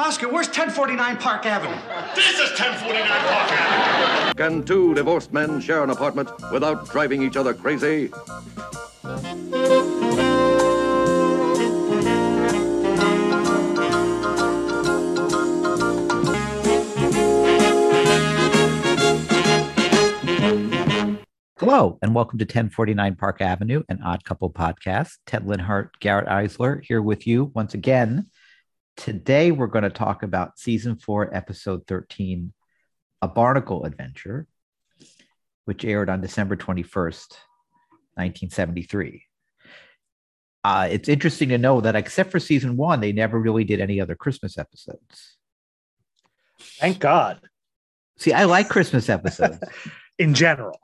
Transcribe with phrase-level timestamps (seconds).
[0.00, 1.76] Oscar, where's 1049 Park Avenue?
[2.14, 4.34] This is 1049 Park Avenue.
[4.34, 8.10] Can two divorced men share an apartment without driving each other crazy?
[21.58, 25.18] Hello, and welcome to 1049 Park Avenue, an odd couple podcast.
[25.26, 28.30] Ted Linhart, Garrett Eisler here with you once again.
[28.96, 32.52] Today, we're going to talk about season four, episode 13,
[33.22, 34.46] A Barnacle Adventure,
[35.64, 37.30] which aired on December 21st,
[38.14, 39.24] 1973.
[40.62, 44.00] Uh, it's interesting to know that, except for season one, they never really did any
[44.00, 45.36] other Christmas episodes.
[46.78, 47.40] Thank God.
[48.18, 49.58] See, I like Christmas episodes
[50.18, 50.78] In general,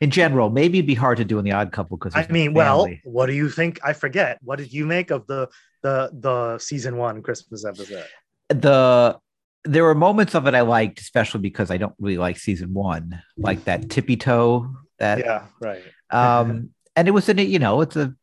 [0.00, 0.50] in general.
[0.50, 3.26] Maybe it'd be hard to do in the Odd Couple because I mean, well, what
[3.26, 3.80] do you think?
[3.84, 4.38] I forget.
[4.42, 5.48] What did you make of the
[5.82, 8.06] the the season one Christmas episode?
[8.50, 9.18] the
[9.64, 13.22] there were moments of it I liked, especially because I don't really like season one,
[13.36, 14.74] like that tippy toe.
[14.98, 15.82] That Yeah, right.
[16.10, 18.14] um, and it was in a you know it's a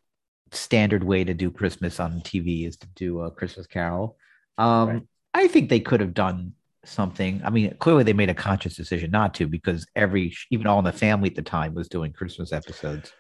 [0.52, 4.18] standard way to do Christmas on TV is to do a Christmas Carol.
[4.58, 5.02] Um, Right.
[5.34, 6.54] I think they could have done
[6.88, 7.42] something.
[7.44, 10.86] I mean, clearly they made a conscious decision not to because every even All in
[10.86, 13.12] the Family at the time was doing Christmas episodes.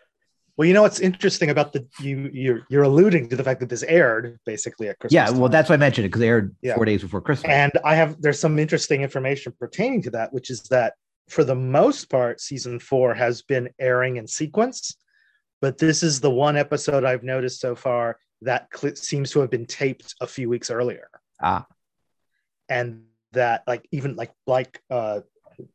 [0.55, 3.69] Well, you know what's interesting about the you you're you're alluding to the fact that
[3.69, 5.13] this aired basically at Christmas.
[5.13, 5.51] yeah, well, time.
[5.51, 6.73] that's why I mentioned it because they aired Yeah.
[6.75, 7.51] four days before Christmas.
[7.51, 10.95] and I have there's some interesting information pertaining to that, which is that
[11.29, 14.97] for the most part, season four has been airing in sequence,
[15.61, 19.51] but this is the one episode I've noticed so far that cl- seems to have
[19.51, 21.09] been taped a few weeks earlier.
[21.41, 21.67] Ah.
[22.69, 23.03] and
[23.37, 25.21] that like even like like uh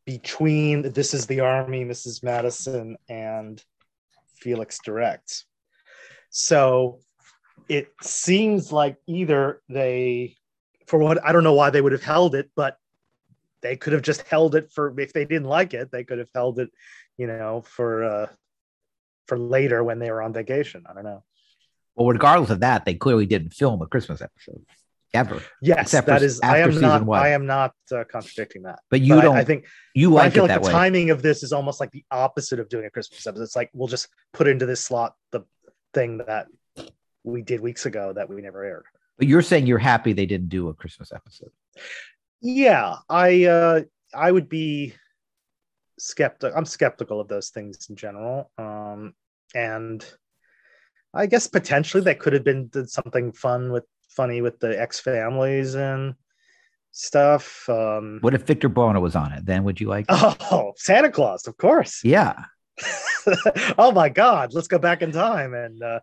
[0.05, 3.65] between this is the army mrs madison and
[4.37, 5.45] felix directs
[6.31, 6.99] so
[7.69, 10.37] it seems like either they
[10.87, 12.77] for what i don't know why they would have held it but
[13.61, 16.31] they could have just held it for if they didn't like it they could have
[16.35, 16.71] held it
[17.19, 18.27] you know for uh
[19.33, 20.85] for later when they were on vacation.
[20.89, 21.25] I don't know.
[21.95, 24.65] Well, regardless of that, they clearly didn't film a Christmas episode
[25.15, 25.43] ever.
[25.61, 27.21] yes Except for that is i am not one.
[27.21, 29.37] i am not uh, contradicting that But you But don't.
[29.37, 30.73] I, think you But I like feel it like the way.
[30.73, 33.43] timing of this is almost like the opposite of doing a Christmas episode.
[33.43, 35.43] It's like we'll just put into this slot the
[35.95, 36.47] thing that
[37.25, 38.85] we did weeks ago that we never aired.
[39.19, 41.51] But you're saying you're happy they didn't do a Christmas episode.
[42.41, 43.81] Yeah, I uh
[44.15, 44.95] I would be
[45.99, 46.57] skeptical.
[46.57, 48.51] I'm skeptical of those things in general.
[48.59, 49.15] Um
[49.55, 50.05] and
[51.15, 53.85] I guess potentially that could have been did something fun with
[54.17, 56.15] funny with the ex families and
[56.93, 57.69] stuff.
[57.69, 59.45] Um What if Victor Buono was on it?
[59.47, 60.07] Then would you like?
[60.11, 62.03] Oh, Santa Claus, of course.
[62.05, 62.45] Yeah.
[63.79, 66.01] oh my God, let's go back in time and uh,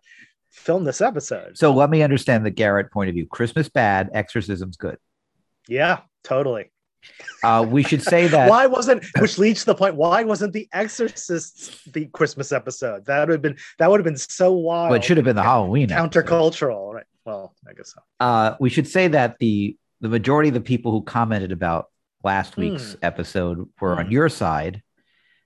[0.50, 1.58] film this episode.
[1.58, 3.26] So let me understand the Garrett point of view.
[3.26, 4.96] Christmas bad, exorcism's good.
[5.68, 6.70] yeah, totally.
[7.42, 8.48] Uh, we should say that.
[8.54, 13.06] why wasn't, which leads to the point, why wasn't The Exorcist the Christmas episode?
[13.06, 14.90] That would have been, that would have been so wild.
[14.90, 15.90] Well, it should have been the Halloween.
[15.90, 16.26] episode.
[16.26, 16.92] countercultural.
[16.94, 17.04] Right.
[17.30, 18.00] Well, I guess so.
[18.18, 21.86] Uh, we should say that the the majority of the people who commented about
[22.24, 22.98] last week's Hmm.
[23.02, 24.12] episode were on Hmm.
[24.12, 24.82] your side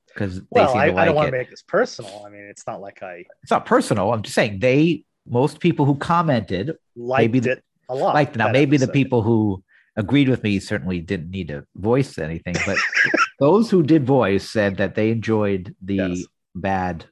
[0.06, 2.22] because they Well, seem I, to I like don't want to make this personal.
[2.24, 4.12] I mean, it's not like I it's not personal.
[4.12, 8.14] I'm just saying they most people who commented liked Maybe it a lot.
[8.14, 8.36] liked.
[8.36, 9.62] Now maybe the people who
[9.96, 12.78] agreed with me certainly didn't need to voice anything, but
[13.40, 16.24] those who did voice said that they enjoyed the Yes.
[16.54, 17.04] bad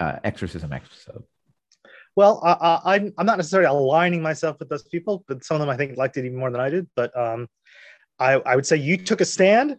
[0.00, 1.24] uh, exorcism episode.
[2.16, 5.60] Well, I, I, I'm I'm not necessarily aligning myself with those people, but some of
[5.60, 6.88] them I think liked it even more than I did.
[6.96, 7.48] But um,
[8.18, 9.76] I I would say you took a stand,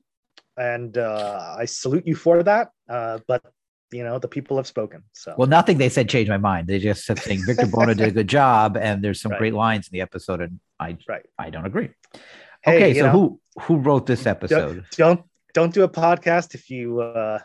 [0.58, 2.70] and uh, I salute you for that.
[2.90, 3.44] Uh, but
[3.92, 5.04] you know the people have spoken.
[5.12, 6.68] So Well, nothing they said changed my mind.
[6.68, 9.40] They just kept saying Victor Buono did a good job, and there's some Right.
[9.40, 11.26] great lines in the episode, and I right.
[11.38, 11.90] I don't agree.
[12.64, 14.86] Hey, okay, so know, who who wrote this episode?
[14.92, 15.22] don't
[15.54, 17.40] don't do a podcast if you uh,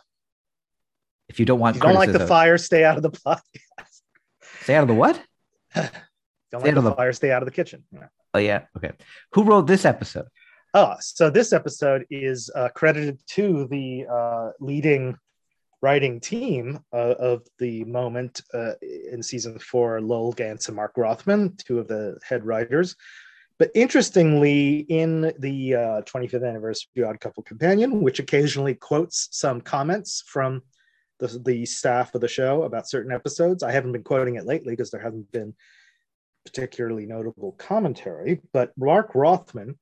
[1.29, 2.59] If you don't want you don't like the fire.
[2.59, 3.86] Stay out of the podcast.
[4.67, 5.23] Stay out of the what?
[5.77, 7.13] Don't Stay like out the the- fire.
[7.13, 7.85] Stay out of the kitchen.
[7.93, 8.09] Yeah.
[8.35, 8.91] Oh yeah, okay.
[9.35, 10.27] Who wrote this episode?
[10.75, 15.17] Oh, so this episode is uh, credited to the uh, leading
[15.83, 18.73] writing team uh, of the moment uh,
[19.13, 22.97] in season four, Lowell Ganz and Mark Rothman, two of the head writers.
[23.61, 30.25] But interestingly, in the uh, 25th anniversary Odd Couple Companion, which occasionally quotes some comments
[30.27, 30.63] from
[31.19, 34.73] the, the staff of the show about certain episodes, I haven't been quoting it lately
[34.73, 35.55] because there hasn't been
[36.45, 38.41] particularly notable commentary.
[38.53, 39.79] But Mark Rothman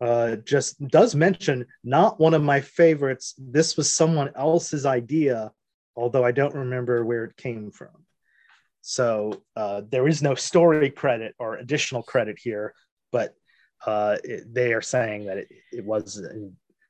[0.00, 3.34] uh, just does mention not one of my favorites.
[3.38, 5.52] This was someone else's idea,
[5.94, 8.04] although I don't remember where it came from.
[8.80, 12.74] So uh, there is no story credit or additional credit here,
[13.12, 13.34] but
[13.86, 16.20] uh, it, they are saying that it, it was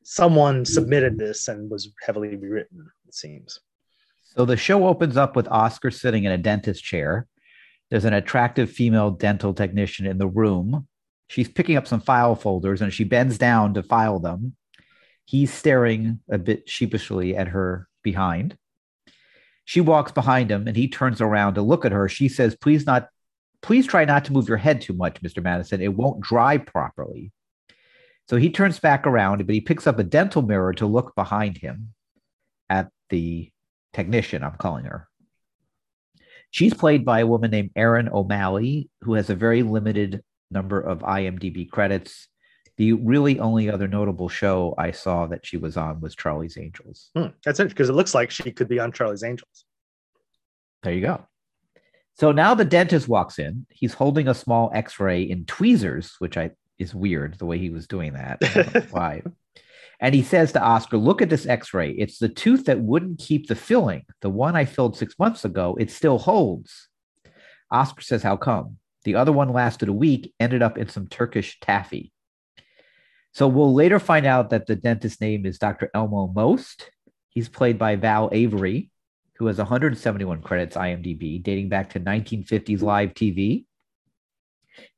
[0.02, 2.90] someone submitted this and was heavily rewritten.
[3.06, 3.60] It seems.
[4.22, 7.26] So the show opens up with Oscar sitting in a dentist chair.
[7.90, 10.88] There's an attractive female dental technician in the room.
[11.28, 14.56] She's picking up some file folders and she bends down to file them.
[15.25, 18.56] He's staring a bit sheepishly at her behind.
[19.64, 22.08] She walks behind him and he turns around to look at her.
[22.08, 23.08] She says, Please not,
[23.60, 25.43] please try not to move your head too much, Mr.
[25.43, 25.81] Madison.
[25.81, 27.32] It won't dry properly.
[28.29, 31.59] So he turns back around, but he picks up a dental mirror to look behind
[31.59, 31.95] him
[32.71, 33.51] at the
[33.93, 35.09] technician, I'm calling her.
[36.51, 41.01] She's played by a woman named Erin O'Malley, who has a very limited number of
[41.01, 42.29] IMDb credits.
[42.77, 47.11] The really only other notable show I saw that she was on was Charlie's Angels.
[47.17, 49.65] Hmm, that's it because it looks like she could be on Charlie's Angels.
[50.83, 51.27] There you go.
[52.15, 53.67] So now the dentist walks in.
[53.71, 56.51] He's holding a small X-ray in tweezers, which I
[56.82, 58.87] is weird the way he was doing that.
[58.90, 59.23] why?
[60.00, 61.93] And he says to Oscar, Look at this x ray.
[61.93, 64.05] It's the tooth that wouldn't keep the filling.
[64.20, 66.88] The one I filled six months ago, it still holds.
[67.70, 68.79] Oscar says, How come?
[69.05, 72.12] The other one lasted a week, ended up in some Turkish taffy.
[73.32, 75.90] So we'll later find out that the dentist's name is Dr.
[75.94, 76.90] Elmo Most.
[77.31, 78.90] He's played by Val Avery,
[79.37, 83.64] who has 171 credits IMDb, dating back to 1950s live TV.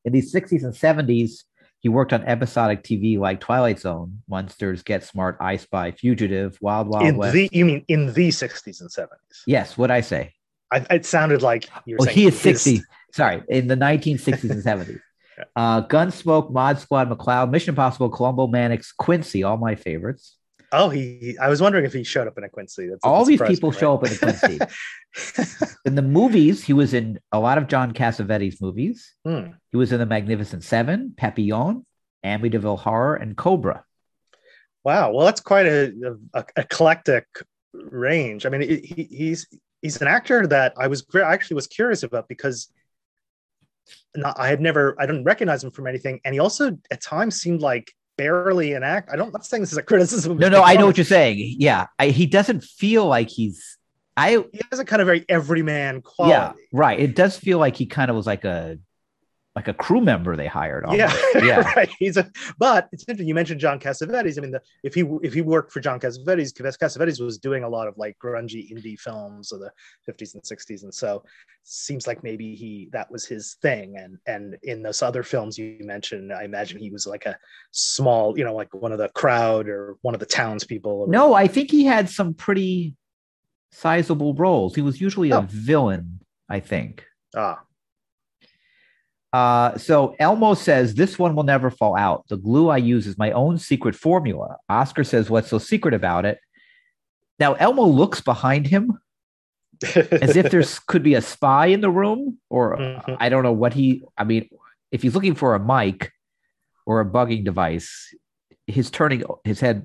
[0.04, 1.44] In the 60s and 70s,
[1.84, 6.88] he worked on episodic TV like Twilight Zone, Monsters, Get Smart, I Spy, Fugitive, Wild
[6.88, 7.34] Wild in West.
[7.34, 9.42] the you mean in the 60s and 70s?
[9.46, 10.32] yes, what I say?
[10.72, 12.81] I, it sounded like you were Well, saying he is 60.
[13.12, 14.98] Sorry, in the 1960s and 70s.
[15.36, 15.44] Yeah.
[15.56, 20.37] Uh, Gunsmoke, Mod Squad, McCloud, Mission Impossible, Columbo, Mannix, Quincy, all my favorites.
[20.76, 21.37] Oh, he.
[21.41, 22.88] I was wondering if he showed up in a Quincy.
[22.88, 24.59] That's, all these people me, show up in a Quincy.
[25.85, 29.15] in the movies, he was in a lot of John Cassavetes movies.
[29.25, 29.53] Hmm.
[29.71, 31.87] He was in The Magnificent Seven, Papillon,
[32.25, 33.85] Amityville Horror, and Cobra.
[34.82, 35.12] Wow.
[35.12, 35.93] Well, that's quite a,
[36.35, 37.26] a, a eclectic
[37.73, 38.44] range.
[38.44, 39.47] I mean, he, he- he's
[39.81, 42.73] he's an actor that I was I actually was curious about because
[44.17, 47.37] not, I had never I didn't recognize him from anything, and he also at times
[47.37, 49.11] seemed like barely an act.
[49.12, 49.26] I don't.
[49.26, 50.32] I'm not saying this is a criticism.
[50.32, 51.56] of No, no, I know what you're saying.
[51.58, 53.78] Yeah, I, he doesn't feel like he's.
[54.16, 56.32] I He has a kind of very everyman quality.
[56.32, 56.99] yeah, right.
[56.99, 58.78] It does feel like he kind of was like a
[59.56, 60.84] like a crew member they hired.
[60.92, 61.34] Yeah, Almost.
[61.46, 61.72] yeah.
[61.76, 61.88] right.
[62.00, 62.28] He's a,
[62.58, 63.28] but it's interesting.
[63.28, 64.36] You mentioned John Cassavetes.
[64.36, 67.68] I mean, the, if he if he worked for John Cassavetes, Cassavetes was doing a
[67.68, 69.70] lot of like grungy indie films of the
[70.10, 71.22] 50s and 60s, and so
[71.62, 73.96] seems like maybe he that was his thing.
[73.96, 77.38] And and in those other films you mentioned, I imagine he was like a
[77.70, 81.06] small, you know, like one of the crowd or one of the townspeople.
[81.08, 82.96] No, I think he had some pretty
[83.70, 84.74] sizable roles.
[84.74, 85.46] He was usually a Oh.
[85.48, 86.20] villain.
[86.48, 87.04] I think.
[87.34, 87.60] ah,
[89.34, 92.25] Uh, so Elmo says this one will never fall out.
[92.28, 94.56] The glue I use is my own secret formula.
[94.69, 96.38] Oscar says, "What's so secret about it?"
[97.40, 98.98] Now Elmo looks behind him
[99.94, 103.16] as if there's could be a spy in the room, or Mhm.
[103.19, 104.04] I don't know what he.
[104.16, 104.48] I mean,
[104.92, 106.12] if he's looking for a mic
[106.87, 108.14] or a bugging device,
[108.69, 109.84] his turning his head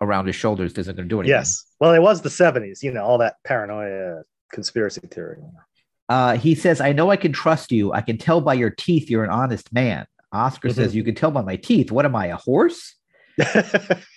[0.00, 1.36] around his shoulders isn't going to do anything.
[1.36, 1.64] yes.
[1.80, 2.82] Well, it was the 70s.
[2.84, 4.22] You know, all that paranoia,
[4.52, 5.38] conspiracy theory.
[6.08, 7.92] Uh, he says, I know I can trust you.
[7.92, 10.06] I can tell by your teeth you're an honest man.
[10.32, 11.90] Oscar says, You can tell by my teeth.
[11.90, 12.94] What am I, a horse?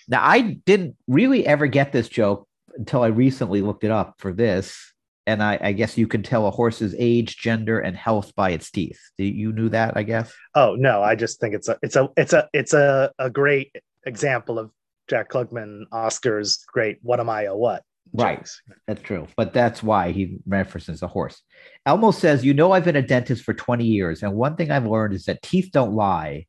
[0.09, 4.33] Now, I didn't really ever get this joke until I recently looked it up for
[4.33, 4.91] this.
[5.27, 8.71] And I, I guess you can tell a horse's age, gender, and health by its
[8.71, 8.99] teeth.
[9.17, 10.33] You knew that, I guess?
[10.55, 13.75] Oh no, I just think it's a it's a it's a it's a, a great
[14.07, 14.71] example of
[15.07, 17.83] Jack Klugman Oscar's great what am I a what?
[18.13, 18.47] Right.
[18.87, 19.27] That's true.
[19.35, 21.41] But that's why he references a horse.
[21.85, 24.23] Elmo says, You know, I've been a dentist for 20 years.
[24.23, 26.47] And one thing I've learned is that teeth don't lie.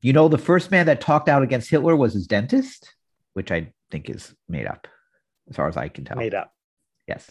[0.00, 2.94] You know, the first man that talked out against Hitler was his dentist,
[3.34, 4.88] which I think is made up,
[5.48, 6.16] as far as I can tell.
[6.16, 6.52] Made up.
[7.06, 7.30] Yes.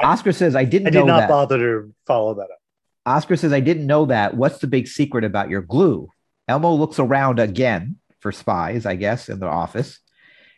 [0.00, 0.98] Oscar says, I didn't know that.
[0.98, 1.28] I did not that.
[1.28, 2.58] bother to follow that up.
[3.06, 4.36] Oscar says, I didn't know that.
[4.36, 6.08] What's the big secret about your glue?
[6.48, 10.00] Elmo looks around again for spies, I guess, in the office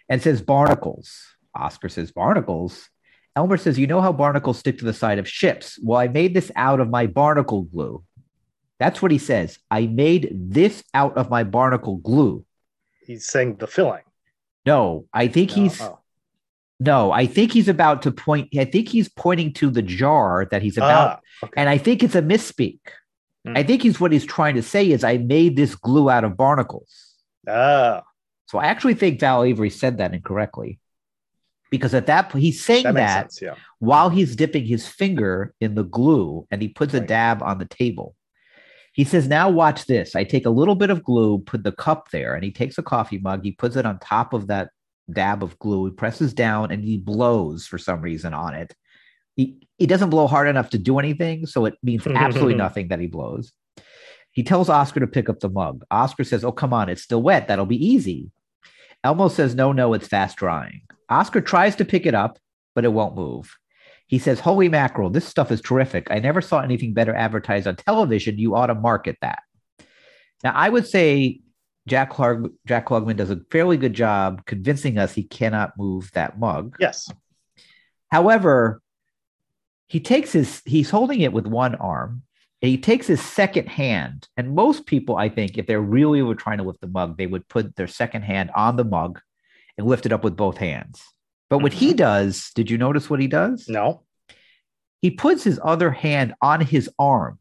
[0.09, 1.33] and says, Barnacles.
[1.54, 2.88] Oscar says, Barnacles.
[3.35, 5.78] Elmer says, You know how barnacles stick to the side of ships?
[5.82, 8.04] Well, I made this out of my barnacle glue.
[8.78, 9.59] That's what he says.
[9.71, 12.44] I made this out of my barnacle glue.
[13.06, 14.02] He's saying the filling.
[14.66, 15.99] No, I think No, he's oh.
[16.78, 18.49] no, I think he's about to point.
[18.56, 21.52] I think he's pointing to the jar that he's about Ah, okay.
[21.61, 22.78] and I think it's a misspeak.
[23.47, 23.56] Hmm.
[23.56, 26.37] I think he's what he's trying to say is I made this glue out of
[26.37, 27.14] barnacles.
[27.49, 28.02] Ah,
[28.47, 30.78] So I actually think Val Avery said that incorrectly.
[31.73, 33.41] Because at that point, he's saying that that, sense.
[33.41, 33.55] Yeah.
[33.79, 37.64] while he's dipping his finger in the glue and he puts a dab on the
[37.64, 38.14] table.
[38.93, 40.14] He says, Now watch this.
[40.14, 42.83] I take a little bit of glue, put the cup there, and he takes a
[42.83, 44.69] coffee mug, he puts it on top of that
[45.11, 48.75] dab of glue, he presses down, and he blows for some reason on it.
[49.35, 53.00] He, he doesn't blow hard enough to do anything, so it means absolutely nothing that
[53.00, 53.50] he blows.
[54.33, 55.85] He tells Oscar to pick up the mug.
[55.91, 57.49] Oscar says, Oh, come on, it's still wet.
[57.49, 58.31] That'll be easy.
[59.02, 60.83] Elmo says, No, no, it's fast drying.
[61.12, 62.38] Oscar tries to pick it up,
[62.75, 63.57] but it won't move.
[64.07, 66.09] He says, Holy mackerel, this stuff is terrific.
[66.11, 68.38] I never saw anything better advertised on television.
[68.38, 69.40] You ought to market that.
[70.45, 71.40] Now, I would say
[71.87, 76.38] Jack Clark, Jack Klugman does a fairly good job convincing us he cannot move that
[76.38, 76.76] mug.
[76.78, 77.11] Yes.
[78.11, 78.83] However,
[79.87, 82.23] he takes his, he's holding it with one arm.
[82.61, 84.28] And he takes his second hand.
[84.37, 87.26] And most people, I think, if they're really were trying to lift the mug, they
[87.26, 89.21] would put their second hand on the mug
[89.79, 91.02] and lift it up with both hands.
[91.50, 93.69] But what he does, did you notice what he does?
[93.69, 94.02] No.
[95.00, 97.38] He puts his other hand on his arm,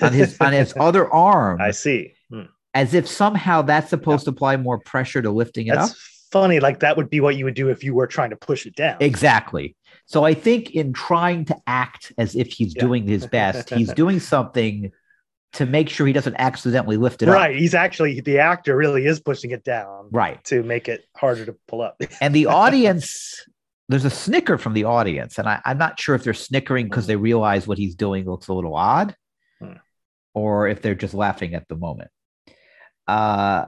[0.00, 2.14] on his on his other arm, I see.
[2.30, 2.42] Hmm.
[2.74, 5.96] as if somehow that's supposed to apply more pressure to lifting it That's up.
[6.32, 6.58] funny.
[6.58, 8.74] Like that would be what you would do if you were trying to push it
[8.74, 8.96] down.
[9.00, 9.76] Exactly.
[10.06, 12.82] So I think in trying to act as if he's Yeah.
[12.82, 14.90] doing his best, he's doing something
[15.56, 17.34] to make sure he doesn't accidentally lift it up.
[17.34, 17.56] right.
[17.56, 20.42] He's actually the actor really is pushing it down Right.
[20.44, 22.00] to make it harder to pull up.
[22.20, 23.44] And the audience,
[23.88, 25.38] there's a snicker from the audience.
[25.38, 28.48] And I, I'm not sure if they're snickering because they realize what he's doing looks
[28.48, 29.14] a little odd
[29.60, 29.74] Hmm.
[30.34, 32.10] or if they're just laughing at the moment.
[33.08, 33.66] Uh,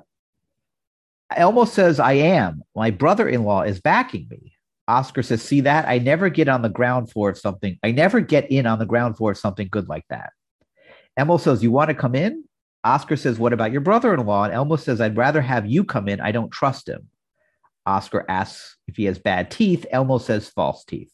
[1.35, 2.62] Elmo says, I am.
[2.75, 4.54] My brother in law is backing me.
[4.88, 5.87] Oscar says, See that?
[5.87, 7.78] I never get on the ground floor of something.
[7.83, 10.33] I never get in on the ground floor of something good like that.
[11.19, 12.45] Elmo says, You want to come in?
[12.85, 14.45] Oscar says, What about your brother in law?
[14.45, 16.21] And Elmo says, I'd rather have you come in.
[16.21, 17.09] I don't trust him.
[17.85, 19.85] Oscar asks if he has bad teeth.
[19.91, 21.13] Elmo says false teeth.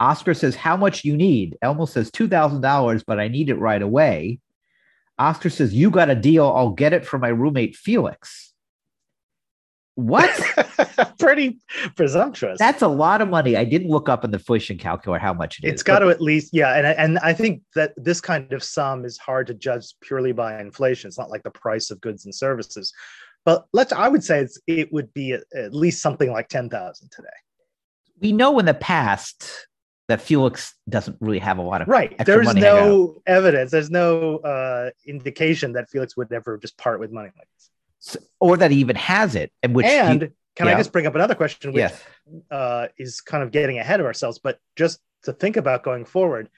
[0.00, 1.56] Oscar says, How much you need?
[1.62, 4.40] Elmo says, $2,000, but I need it right away.
[5.16, 6.46] Oscar says, You got a deal.
[6.46, 8.51] I'll get it from my roommate, Felix.
[9.94, 10.30] What?
[11.18, 11.58] Pretty
[11.96, 12.58] presumptuous.
[12.58, 13.56] That's a lot of money.
[13.56, 15.72] I didn't look up in the Fusion calculator how much it is.
[15.72, 18.62] it's got but- to at least yeah and, and i think that this kind of
[18.62, 22.24] sum is hard to judge purely by inflation it's not like the price of goods
[22.24, 22.92] and services
[23.44, 27.10] but let's i would say it's, it would be at, at least something like 10000
[27.10, 27.28] today
[28.20, 29.68] We know in the past
[30.08, 34.90] that Felix doesn't really have a lot of right there's no evidence there's no uh,
[35.06, 37.70] indication that felix would ever just part with money like this
[38.40, 39.52] or that he even has it.
[39.62, 40.74] And which he- and can yeah.
[40.74, 42.04] i just bring up another question which yes,
[42.50, 46.50] uh, is kind of getting ahead of ourselves, but just to think about going forward,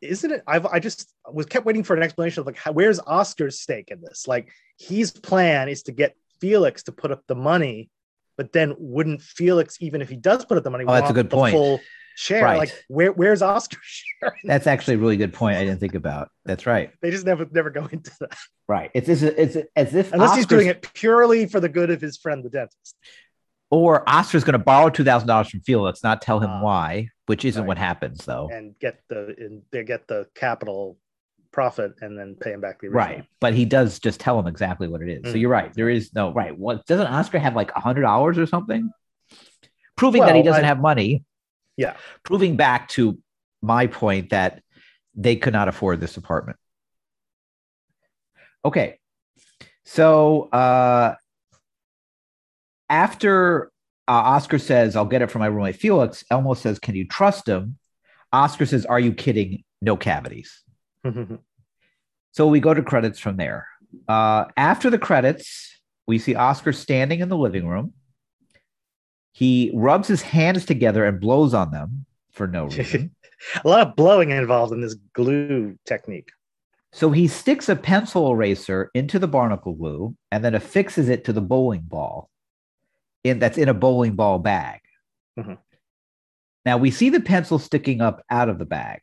[0.00, 0.42] isn't it?
[0.46, 3.90] I've I just was kept waiting for an explanation of like how, where's Oscar's stake
[3.90, 4.28] in this?
[4.28, 7.90] Like his plan is to get Felix to put up the money,
[8.36, 11.14] but then wouldn't Felix, even if he does put up the money, Oh, that's a
[11.14, 11.52] good point.
[11.54, 11.80] Full
[12.16, 12.58] share, Right.
[12.58, 14.34] like where where's Oscar share?
[14.44, 15.56] that's actually a really good point.
[15.56, 16.30] I didn't think about.
[16.44, 16.90] That's right.
[17.02, 18.36] they just never never go into that
[18.68, 18.90] Right.
[18.94, 22.16] It's it's, it's as if unless he's doing it purely for the good of his
[22.18, 22.96] friend the dentist.
[23.70, 26.62] or Oscar's going to borrow two thousand dollars from Felix, not tell him Ah.
[26.62, 27.68] why, which isn't Right.
[27.68, 28.48] what happens though.
[28.52, 30.98] and get the and they get the capital
[31.52, 33.16] profit and then pay him back the original.
[33.16, 33.24] Right.
[33.40, 35.32] But he does just tell him exactly what it is.
[35.32, 35.40] So Mm.
[35.40, 35.74] you're right.
[35.74, 36.56] There is no right.
[36.56, 38.90] What doesn't Oscar have like a hundred dollars or something?
[39.96, 41.24] Proving that he doesn't I- have money.
[41.76, 41.96] Yeah.
[42.24, 43.18] Proving back to
[43.62, 44.62] my point that
[45.14, 46.58] they could not afford this apartment.
[48.64, 48.98] Okay.
[49.84, 51.14] So uh
[52.88, 53.70] after
[54.08, 57.48] uh, Oscar says, I'll get it from my roommate Felix, Elmo says, Can you trust
[57.48, 57.78] him?
[58.32, 59.64] Oscar says, Are you kidding?
[59.80, 60.62] No cavities.
[62.32, 63.66] So we go to credits from there.
[64.08, 67.92] Uh, after the credits, we see Oscar standing in the living room.
[69.32, 73.14] He rubs his hands together and blows on them for no reason.
[73.64, 76.30] a lot of blowing involved in this glue technique.
[76.92, 81.32] so he sticks a pencil eraser into the barnacle glue and then affixes it to
[81.32, 82.28] the bowling ball
[83.24, 84.80] in that's in a bowling ball bag.
[85.38, 85.58] Mhm.
[86.66, 89.00] Now we see the pencil sticking up out of the bag.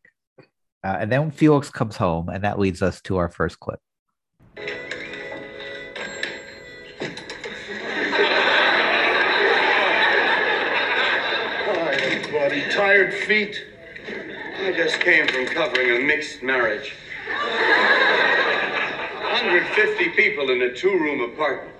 [0.84, 3.80] Uh, and then Felix comes home, and that leads us to our first clip.
[12.98, 13.64] Tired feet.
[14.66, 16.96] I just came from covering a mixed marriage.
[17.28, 21.76] 150 people in a two room apartment.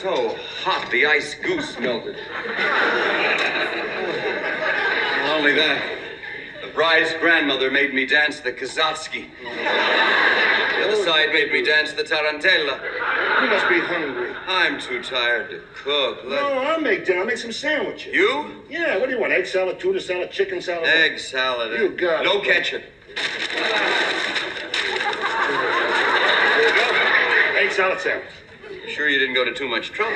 [0.00, 2.14] So hot, the ice goose melted.
[5.16, 5.98] Not only that,
[6.60, 9.30] the bride's grandmother made me dance the Kazatsky.
[9.42, 12.80] The other side made me dance the Tarantella.
[13.42, 14.31] You must be hungry.
[14.46, 16.20] I'm too tired to cook.
[16.24, 17.20] Let- No, I'll make dinner.
[17.20, 18.12] I'll make some sandwiches.
[18.14, 18.62] You?
[18.68, 19.32] Yeah, what do you want?
[19.32, 20.88] Egg salad, tuna salad, chicken salad?
[20.88, 21.78] Egg salad.
[21.80, 22.24] You got it.
[22.24, 22.82] No ketchup.
[23.14, 23.24] There
[26.68, 27.58] you go.
[27.58, 28.28] Eight salad sandwich.
[28.88, 30.14] Sure you didn't go to too much trouble.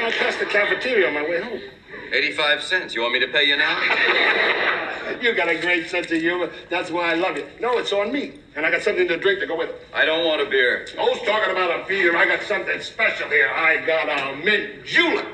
[0.00, 1.60] I passed the cafeteria on my way home.
[2.12, 2.94] 85 cents.
[2.94, 3.78] You want me to pay you now?
[5.22, 6.50] You got a great sense of humor.
[6.70, 7.46] That's why I love you.
[7.60, 8.34] No, it's on me.
[8.56, 9.80] And I got something to drink to go with it.
[9.92, 10.86] I don't want a beer.
[10.98, 12.16] Who's talking about a beer?
[12.16, 13.48] I got something special here.
[13.48, 15.26] I got a mint julep.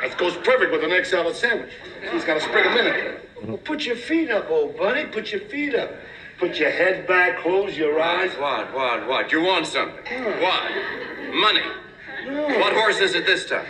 [0.00, 1.72] That goes perfect with an egg salad sandwich.
[2.12, 3.30] He's got a sprig of mint in it.
[3.44, 5.04] Well, put your feet up, old buddy.
[5.06, 5.90] Put your feet up.
[6.38, 8.30] Put your head back, close your eyes.
[8.38, 9.32] What, what, what?
[9.32, 10.04] You want something?
[10.40, 10.70] What?
[11.34, 11.62] Money.
[12.26, 13.64] What horse is it this time?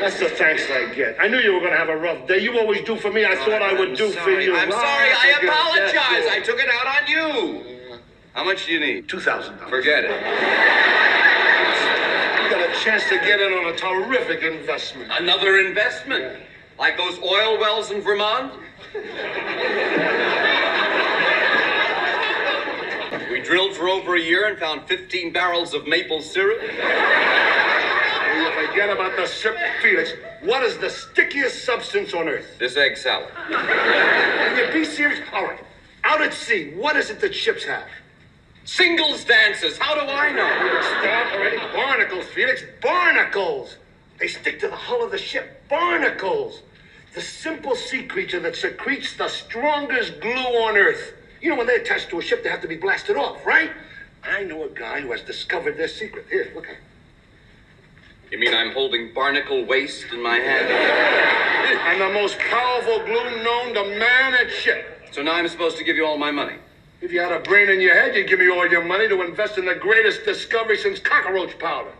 [0.00, 1.16] That's the thanks I get.
[1.20, 2.38] I knew you were going to have a rough day.
[2.40, 3.24] You always do for me.
[3.24, 4.56] I thought I would I'm do for you.
[4.56, 5.12] I'm Ah, sorry.
[5.12, 6.26] I apologize.
[6.30, 8.00] I took it out on you.
[8.32, 9.08] How much do you need?
[9.08, 9.70] Two thousand dollars.
[9.70, 10.10] Forget it.
[12.42, 15.12] You got a chance to get in on a terrific investment.
[15.20, 16.38] Another investment.
[16.78, 18.54] Like those oil wells in Vermont?
[23.44, 26.60] drilled for over a year and found 15 barrels of maple syrup.
[28.34, 30.14] You forget about the sip, Felix.
[30.40, 32.58] What is the stickiest substance on earth?
[32.58, 33.28] This egg salad.
[33.48, 35.20] Can you be serious?
[35.34, 35.60] All right.
[36.04, 37.86] Out at sea, what is it that ships have?
[38.64, 39.76] Singles dances.
[39.76, 40.80] How do I know?
[41.00, 41.58] Stop already.
[41.74, 42.62] Barnacles, Felix.
[42.80, 43.76] Barnacles.
[44.18, 45.68] They stick to the hull of the ship.
[45.68, 46.62] Barnacles.
[47.14, 51.12] The simple sea creature that secretes the strongest glue on earth.
[51.42, 53.72] You know, when they're attached to a ship, they have to be blasted off, right?
[54.22, 56.26] I know a guy who has discovered their secret.
[56.30, 56.78] Here, look at it.
[58.30, 61.38] You mean I'm holding barnacle waste in my hand?
[61.72, 65.08] And the most powerful glue known to man at ship.
[65.10, 66.56] So now I'm supposed to give you all my money.
[67.00, 69.22] If you had a brain in your head, you'd give me all your money to
[69.22, 71.90] invest in the greatest discovery since cockroach powder.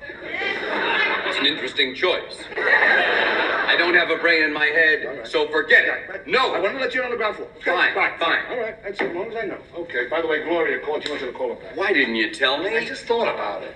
[1.42, 2.38] An interesting choice.
[2.56, 6.24] I don't have a brain in my head, so forget it.
[6.28, 6.54] No!
[6.54, 7.48] I want to let you on the ground floor.
[7.64, 8.42] Fine, fine, fine.
[8.48, 9.58] All right, that's as long as I know.
[9.74, 11.02] Okay, by the way, Gloria called.
[11.02, 11.76] She wants you to call her back.
[11.76, 12.76] Why didn't you tell me?
[12.78, 13.74] I just thought about it.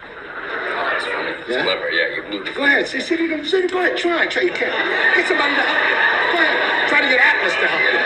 [0.00, 1.32] Oh, that's funny.
[1.36, 1.64] It's Yeah?
[1.64, 1.90] clever.
[1.90, 2.88] Yeah, you blew the Go ahead.
[2.88, 3.44] See, see if you can.
[3.44, 3.98] See, go ahead.
[3.98, 4.26] Try.
[4.26, 4.42] Try.
[4.44, 4.72] You can't.
[5.16, 5.96] Get somebody to help you.
[6.32, 6.88] Go ahead.
[6.88, 8.00] Try to get Atlas to help you.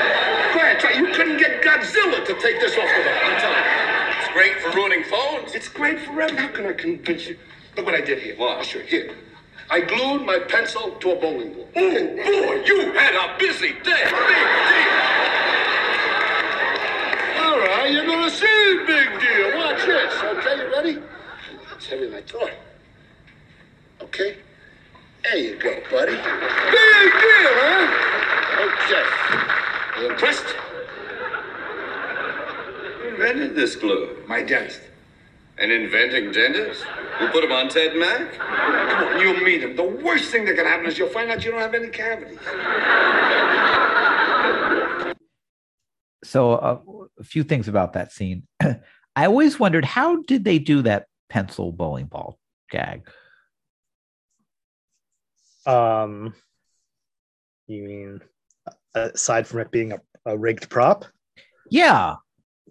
[0.52, 0.81] Go ahead.
[0.81, 0.92] Try.
[0.98, 3.22] You couldn't get Godzilla to take this off the hook.
[3.22, 4.18] I'm telling you.
[4.18, 5.55] It's great for ruining phones.
[5.55, 6.11] It's great for.
[6.11, 7.38] How can I convince you?
[7.76, 8.37] Look what I did here.
[8.37, 8.58] What?
[8.58, 8.85] I'll show you.
[8.85, 9.14] Here.
[9.70, 11.68] I glued my pencil to a bowling ball.
[11.74, 14.04] Oh, boy, you had a busy day.
[14.04, 14.92] Big deal.
[17.42, 19.56] All right, you're gonna see big deal.
[19.56, 20.14] Watch this.
[20.22, 20.98] Okay, you ready?
[21.74, 22.50] It's heavier than I thought.
[24.02, 24.37] Okay.
[25.24, 26.12] There you go, buddy.
[26.12, 27.87] Big deal, huh?
[28.68, 30.02] Okay.
[30.02, 30.54] You impressed?
[33.00, 34.22] Who invented this glue?
[34.26, 34.80] My dentist.
[35.58, 36.82] An inventing dentist?
[37.18, 38.32] Who put him on Ted Mack?
[38.32, 39.76] Come on, you'll meet him.
[39.76, 42.38] The worst thing that can happen is you'll find out you don't have any cavities.
[46.24, 46.80] So uh,
[47.18, 48.46] a few things about that scene.
[49.16, 52.38] I always wondered how did they do that pencil bowling ball
[52.70, 53.06] gag?
[55.66, 56.34] Um,
[57.66, 58.20] you mean
[58.66, 61.04] uh, aside from it being a, a rigged prop?
[61.70, 62.16] Yeah,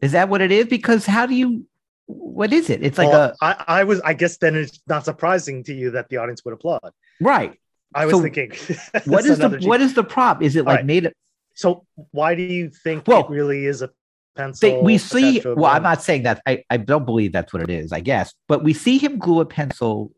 [0.01, 0.65] is that what it is?
[0.65, 1.65] Because how do you?
[2.11, 2.83] What is it?
[2.83, 4.01] It's like Well, a I, I was.
[4.01, 6.91] I guess then it's not surprising to you that the audience would applaud.
[7.19, 7.57] right.
[7.93, 8.51] I was So thinking,
[9.05, 10.41] What is the another what is the prop?
[10.41, 10.85] Is it like right.
[10.85, 11.13] made of?
[11.55, 13.89] So why do you think Well, it really is a
[14.35, 14.69] pencil?
[14.69, 15.41] They, we see.
[15.45, 16.41] Well, I'm not saying that.
[16.45, 17.91] I I don't believe that's what it is.
[17.91, 20.11] I guess, but we see him glue a pencil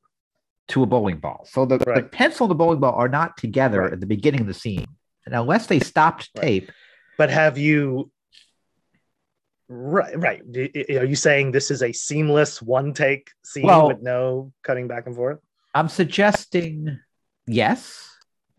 [0.70, 1.46] to a bowling ball.
[1.50, 3.94] So the, the pencil and the bowling ball are not together Right.
[3.94, 4.86] at the beginning of the scene,
[5.26, 6.44] and unless they stopped Right.
[6.44, 6.72] tape.
[7.18, 8.12] But have you?
[9.76, 10.42] Right, right.
[10.98, 15.08] Are you saying this is a seamless one take scene Well- with no cutting back
[15.08, 15.40] and forth?
[15.74, 17.00] I'm suggesting
[17.48, 18.08] yes.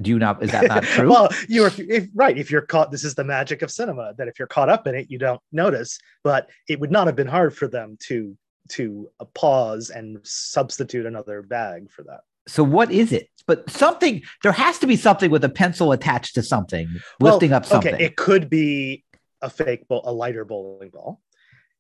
[0.03, 0.43] Do you not?
[0.43, 1.09] Is that not true?
[1.09, 2.37] well, you're if, right.
[2.37, 4.13] If you're caught, this is the magic of cinema.
[4.19, 6.01] That if you're caught up in it, you don't notice.
[6.25, 8.37] But it would not have been hard for them to
[8.71, 12.21] to uh, pause and substitute another bag for that.
[12.49, 13.29] so what is it?
[13.47, 14.23] But something.
[14.43, 16.89] There has to be something with a pencil attached to something,
[17.21, 17.95] Well, lifting up something.
[17.95, 19.05] Okay, it could be
[19.45, 21.21] a fake a lighter bowling ball.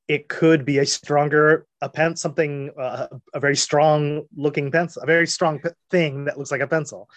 [0.06, 5.06] It could be a stronger a pen, something uh, a very strong looking pencil, a
[5.06, 7.08] very strong thing that looks like a pencil.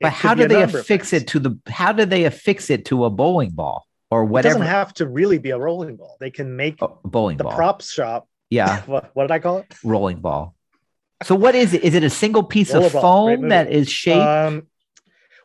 [0.00, 1.58] It but how do they affix it to the?
[1.68, 4.54] How do they affix it to a bowling ball or It whatever?
[4.54, 6.16] doesn't have to really be a rolling ball.
[6.20, 7.54] They can make a bowling the ball.
[7.54, 8.28] prop shop.
[8.50, 9.66] Yeah, What, what did I call it?
[9.84, 10.54] rolling ball.
[11.22, 11.84] So what is it?
[11.84, 14.18] Is it a single piece of foam that is shaped?
[14.18, 14.66] Um,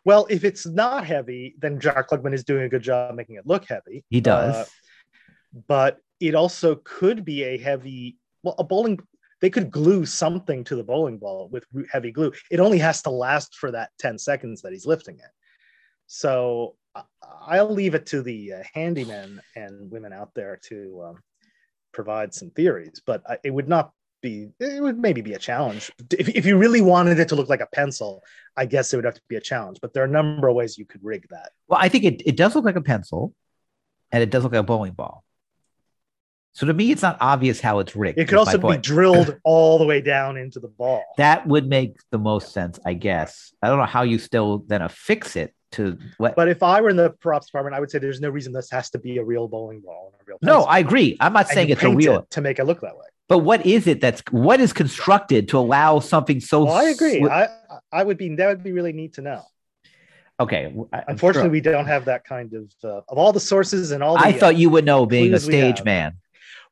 [0.05, 3.45] well, if it's not heavy, then Jack Klugman is doing a good job making it
[3.45, 4.05] look heavy.
[4.09, 4.55] he does.
[4.55, 4.65] Uh,
[5.67, 8.17] but it also could be a heavy.
[8.43, 8.99] Well, a bowling.
[9.39, 12.31] They could glue something to the bowling ball with heavy glue.
[12.49, 15.31] It only has to last for that ten seconds that he's lifting it.
[16.07, 16.75] So
[17.45, 21.23] I'll leave it to the uh, handymen and women out there to um,
[21.91, 24.49] provide some theories, but I, it would not be.
[24.59, 27.61] It would maybe be a challenge if, if you really wanted it to look like
[27.61, 28.23] a pencil.
[28.55, 30.55] I guess it would have to be a challenge, but there are a number of
[30.55, 31.51] ways you could rig that.
[31.67, 33.33] Well, I think it, it does look like a pencil
[34.11, 35.23] and it does look like a bowling ball.
[36.53, 38.17] So to me, it's not obvious how it's rigged.
[38.17, 41.03] It could also be drilled all the way down into the ball.
[41.17, 43.53] That would make the most sense, I guess.
[43.61, 46.35] I don't know how you still then affix it to what.
[46.35, 48.71] But if I were in the props department, I would say there's no reason this
[48.71, 50.39] has to be a real bowling ball and a real.
[50.41, 50.63] no.
[50.63, 51.15] I agree.
[51.19, 53.05] I'm not saying it's a real, it to make it look that way.
[53.29, 56.65] But what is it that's what is constructed to allow something so?
[56.65, 57.23] Well, I agree.
[57.27, 57.47] I
[57.91, 59.43] I would be that would be really neat to know.
[60.39, 60.73] okay.
[60.93, 64.01] I'm Unfortunately, sure- we don't have that kind of uh, of all the sources and
[64.03, 64.17] all.
[64.17, 66.13] The, I uh, thought you would know being a clues we stage man.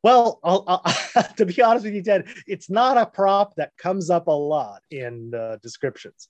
[0.03, 4.09] Well, I'll, I'll, to be honest with you, Ted, it's not a prop that comes
[4.11, 6.27] up a lot in uh, descriptions.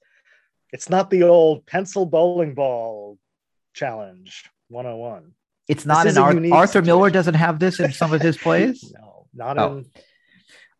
[0.71, 3.17] It's not the old pencil bowling ball
[3.73, 5.33] challenge 101.
[5.67, 8.37] It's not is in a Ar- Arthur Miller doesn't have this in some of his
[8.45, 8.93] plays.
[8.97, 9.85] No, not Oh, in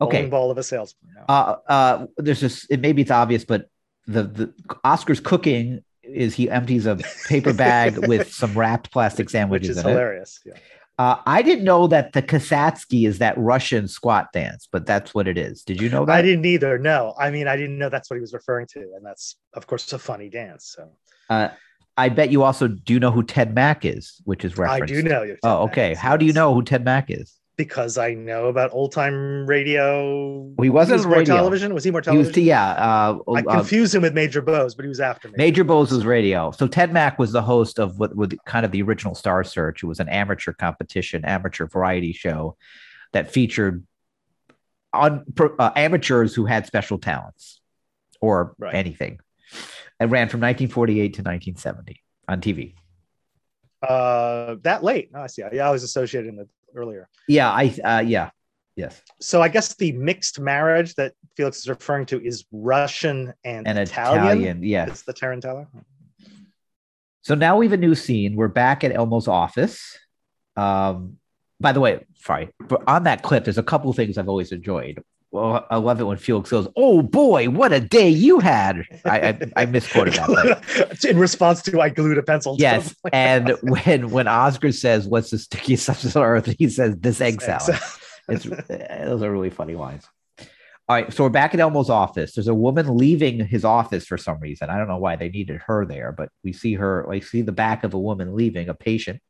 [0.02, 0.26] Okay.
[0.28, 1.12] ball of a salesman.
[1.16, 1.22] No.
[1.34, 2.66] uh, uh, there's this.
[2.70, 3.70] It maybe it's obvious, but
[4.08, 4.54] the the
[4.84, 9.78] Oscar's cooking is he empties a paper bag with some wrapped plastic which sandwiches is
[9.78, 9.90] in it.
[9.92, 10.40] hilarious.
[10.46, 10.54] Yeah.
[10.98, 15.28] Uh, I didn't know that the Kasatsky is that Russian squat dance, but that's what
[15.28, 15.64] it is.
[15.64, 16.16] Did you know that?
[16.16, 16.78] I didn't either.
[16.78, 19.68] No, I mean, I didn't know that's what he was referring to, and that's of
[19.68, 20.74] course a funny dance.
[20.76, 20.90] So
[21.30, 21.50] Uh,
[21.98, 24.84] I bet you also do know who Ted Mack is, which is referenced.
[24.94, 25.24] I do know.
[25.24, 25.38] you.
[25.44, 25.94] Oh, okay.
[25.96, 27.34] How do you know who Ted Mack is?
[27.58, 30.40] Because I know about old time radio.
[30.58, 31.36] Well, he wasn't was more radio.
[31.38, 31.74] television.
[31.74, 32.44] Was he more He was, television?
[32.44, 32.72] yeah.
[32.72, 35.36] Uh, I uh, confused him with Major Bowes, but he was after me.
[35.38, 36.52] Major Bowes was radio.
[36.52, 39.84] So Ted Mack was the host of what was kind of the original Star Search.
[39.84, 42.58] It was an amateur competition, amateur variety show
[43.14, 43.86] that featured
[44.92, 45.24] on
[45.60, 47.62] uh, amateurs who had special talents
[48.20, 48.76] or Right.
[48.76, 49.20] anything.
[50.00, 52.74] It ran from 1948 to 1970 on TV.
[53.82, 55.12] Uh, that late?
[55.14, 55.44] No, I see.
[55.54, 57.10] Yeah, I was associated with earlier.
[57.28, 58.30] Yeah, I uh, yeah,
[58.76, 63.68] yes, So I guess the mixed marriage that Felix is referring to is Russian and,
[63.68, 64.24] and Italian.
[64.24, 64.64] Italian.
[64.64, 64.86] Yeah.
[64.88, 65.68] It's the Tarantella.
[67.22, 68.36] So now we have a new scene.
[68.36, 69.98] We're back at Elmo's office.
[70.56, 71.18] Um,
[71.60, 74.52] by the way, sorry, but on that clip, there's a couple of things I've always
[74.52, 75.02] enjoyed.
[75.36, 79.20] Well, I love it when Felix goes, "Oh boy, what a day you had!" I
[79.20, 81.06] I, I misquoted that.
[81.10, 82.56] In response to I glued a pencil.
[82.60, 87.20] yes, and when when Oscar says, "What's the stickiest substance on earth?" he says, "This
[87.20, 87.78] egg salad."
[88.30, 90.08] It's eh, those are really funny lines.
[90.40, 92.34] All right, so we're back at Elmo's office.
[92.34, 94.70] There's a woman leaving his office for some reason.
[94.70, 97.06] I don't know why they needed her there, but we see her.
[97.10, 99.22] We see the back of a woman leaving, a patient,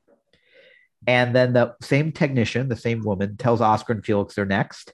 [1.07, 4.93] and then the same technician, the same woman, tells Oscar and Felix they're next.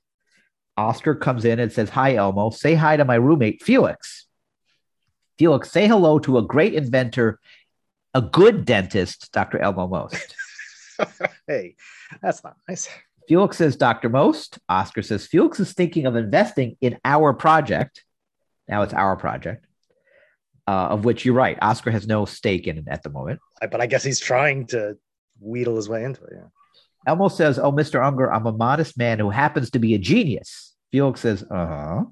[0.78, 2.50] Oscar comes in and says, "Hi, Elmo.
[2.50, 4.28] Say hi to my roommate, Felix."
[5.38, 7.40] Felix, say hello to a great inventor,
[8.14, 9.58] a good dentist, Dr.
[9.60, 10.36] Elmo Most.
[11.48, 11.76] hey,
[12.22, 12.88] that's not nice.
[13.28, 14.10] Felix says Dr.
[14.10, 14.60] Most.
[14.70, 18.04] Oscar says Felix is thinking of investing in our project.
[18.68, 19.66] Now it's our project,
[20.68, 21.58] uh, of which you're right.
[21.62, 23.40] Oscar has no stake in it at the moment.
[23.60, 24.98] But I guess he's trying to
[25.40, 26.34] wheedle his way into it.
[26.36, 26.48] Yeah.
[27.08, 28.06] Elmo says, Oh, Mr.
[28.06, 30.76] Unger, I'm a modest man who happens to be a genius.
[30.92, 32.04] Felix says, Uh huh.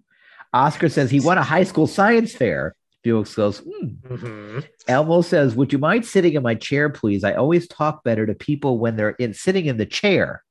[0.54, 2.75] Oscar says he won a high school science fair.
[3.04, 3.88] Felix goes, hmm.
[4.08, 4.67] Mhm.
[4.88, 7.23] Elmo says, Would you mind sitting in my chair, please?
[7.23, 10.43] I always talk better to people when they're in sitting in the chair.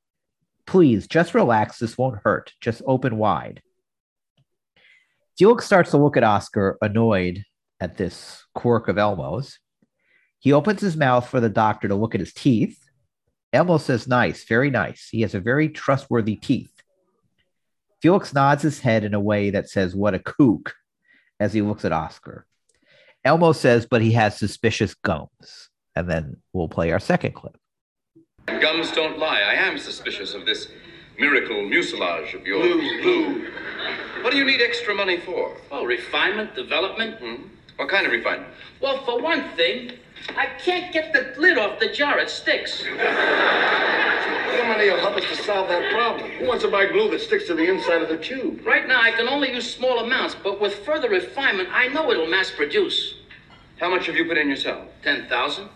[0.66, 1.78] Please, just relax.
[1.78, 2.52] This won't hurt.
[2.60, 3.62] Just open wide.
[5.38, 7.44] Felix starts to look at Oscar, annoyed
[7.80, 9.58] at this quirk of Elmo's.
[10.40, 12.78] He opens his mouth for the doctor to look at his teeth.
[13.52, 15.08] Elmo says, Nice, very nice.
[15.10, 16.72] He has a very trustworthy teeth.
[18.00, 20.74] Felix nods his head in a way that says, What a kook,
[21.40, 22.46] as he looks at Oscar.
[23.24, 25.70] Elmo says, But he has suspicious gums.
[25.96, 27.56] And then we'll play our second clip.
[28.46, 29.40] Gums don't lie.
[29.40, 30.68] I am suspicious of this
[31.18, 32.62] miracle mucilage of yours.
[32.62, 33.50] Blue, blue.
[34.22, 35.56] What do you need extra money for?
[35.72, 37.18] Oh, refinement, development.
[37.18, 37.48] Hmm?
[37.76, 38.48] What kind of refinement?
[38.80, 39.92] Well, for one thing,
[40.36, 42.18] I can't get the lid off the jar.
[42.18, 42.82] It sticks.
[44.66, 46.30] Money will help us to solve that problem.
[46.32, 48.66] Who wants to buy glue that sticks to the inside of the tube?
[48.66, 52.26] Right now, I can only use small amounts, but with further refinement, I know it'll
[52.26, 53.14] mass produce.
[53.80, 54.86] How much have you put in yourself?
[55.04, 55.68] 10,000.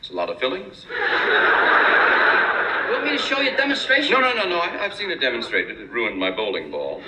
[0.00, 0.86] It's a lot of fillings.
[0.88, 4.12] You want me to show you a demonstration?
[4.12, 4.58] No, no, no, no.
[4.58, 5.80] I, I've seen it demonstrated.
[5.80, 7.02] It ruined my bowling ball.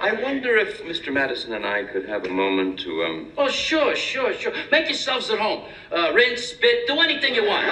[0.00, 1.12] I wonder if Mr.
[1.12, 3.32] Madison and I could have a moment to, um.
[3.36, 4.52] Oh, sure, sure, sure.
[4.72, 5.64] Make yourselves at home.
[5.92, 7.66] Uh, rinse, spit, do anything you want.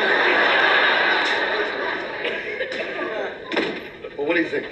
[4.18, 4.66] Well, what do you think?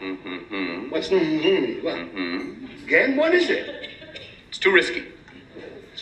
[0.00, 0.90] Mm-hmm.
[0.90, 1.84] What's mm-hmm?
[1.84, 1.98] What?
[1.98, 2.66] Hmm.
[2.84, 3.90] Again, what is it?
[4.48, 5.04] It's too risky.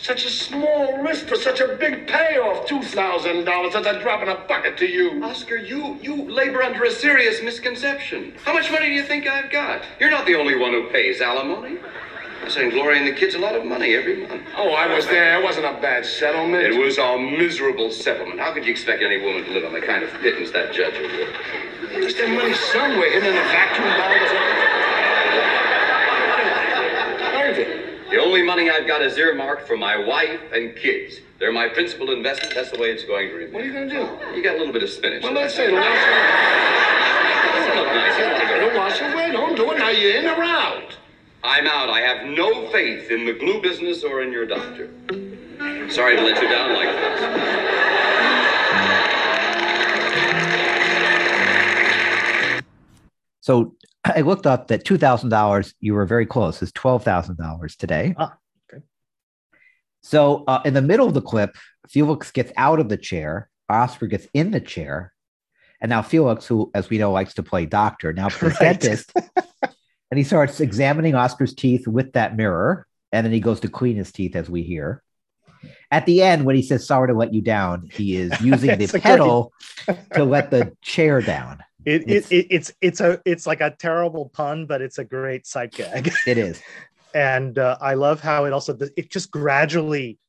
[0.01, 2.65] Such a small risk for such a big payoff.
[2.67, 3.73] Two thousand dollars.
[3.73, 5.23] That's a drop in a bucket to you.
[5.23, 8.35] Oscar, you you labor under a serious misconception.
[8.43, 9.83] How much money do you think I've got?
[9.99, 11.79] You're not the only one who pays alimony.
[12.43, 14.43] I send Gloria and the kids a lot of money every month.
[14.55, 15.39] Oh, I was there.
[15.41, 16.63] It wasn't a bad settlement.
[16.63, 18.39] It was a miserable settlement.
[18.39, 20.93] How could you expect any woman to live on the kind of pittance that judge
[20.93, 21.35] give?
[21.89, 24.57] There's that money somewhere hidden in a vacuum bag or something.
[27.41, 27.83] Irving.
[28.11, 31.21] The only money I've got is earmarked for my wife and kids.
[31.39, 32.53] They're my principal investment.
[32.53, 33.53] That's the way it's going to remain.
[33.53, 34.35] What are you going to do?
[34.35, 35.23] You got a little bit of spinach.
[35.23, 35.85] Well, in let's say, wash
[37.55, 38.17] Doesn't look nice.
[38.17, 38.47] You wanna away.
[38.49, 39.31] go- Don't wash away.
[39.31, 39.77] Don't do it.
[39.77, 40.97] Now you're in or out.
[41.43, 41.89] I'm out.
[41.89, 44.89] I have no faith in the glue business or in your doctor.
[45.89, 48.27] Sorry to let you down like this.
[53.41, 53.73] So
[54.15, 55.73] I looked up that two thousand dollars.
[55.79, 56.61] You were very close.
[56.61, 58.15] Is twelve thousand dollars today.
[58.17, 58.37] Ah,
[58.71, 58.83] okay.
[60.01, 61.55] So uh, in the middle of the clip,
[61.89, 63.49] Felix gets out of the chair.
[63.69, 65.13] Oscar gets in the chair,
[65.81, 68.79] and now Felix, who, as we know, likes to play doctor, now plays Right.
[68.79, 69.11] dentist,
[69.61, 73.97] and he starts examining Oscar's teeth with that mirror, and then he goes to clean
[73.97, 75.03] his teeth, as we hear.
[75.91, 78.87] At the end, when he says "sorry to let you down," he is using the
[78.87, 79.51] pedal
[80.13, 81.59] to let the chair down.
[81.87, 85.05] It, It's- it, it, it's it's a it's like a terrible pun, but it's a
[85.05, 86.11] great sight gag.
[86.27, 86.61] It is.
[87.15, 90.19] and uh, I love how it also it just gradually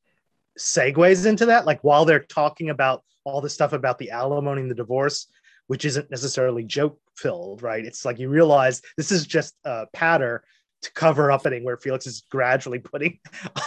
[0.57, 1.65] segues into that.
[1.65, 5.27] Like while they're talking about all the stuff about the alimony and the divorce,
[5.67, 7.85] which isn't necessarily joke filled, right?
[7.85, 10.43] It's like you realize this is just a patter
[10.83, 13.19] to cover up anything where Felix is gradually putting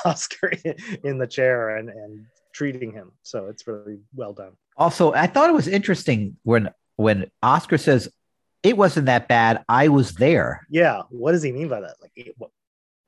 [0.07, 2.25] Oscar in, in the chair and and
[2.55, 3.13] treating him.
[3.23, 4.53] So it's really well done.
[4.79, 6.71] Also, I thought it was interesting when
[7.03, 8.09] when Oscar says
[8.63, 9.65] it wasn't that bad.
[9.69, 10.67] I was there.
[10.71, 11.97] Yeah, what does he mean by that?
[12.01, 12.51] Like, it- what-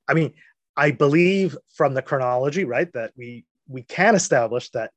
[0.09, 0.35] I mean,
[0.77, 4.91] I believe from the chronology, right, that we we can establish that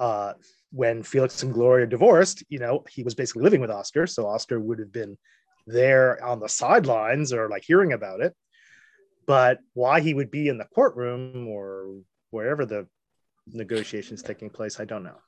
[0.00, 0.32] uh,
[0.72, 4.58] when Felix and Gloria divorced, you know, he was basically living with Oscar, so Oscar
[4.58, 5.16] would have been
[5.68, 8.34] there on the sidelines or like hearing about it.
[9.26, 11.94] But why he would be in the courtroom or
[12.30, 12.88] wherever the
[13.46, 15.18] negotiations taking place, I don't know.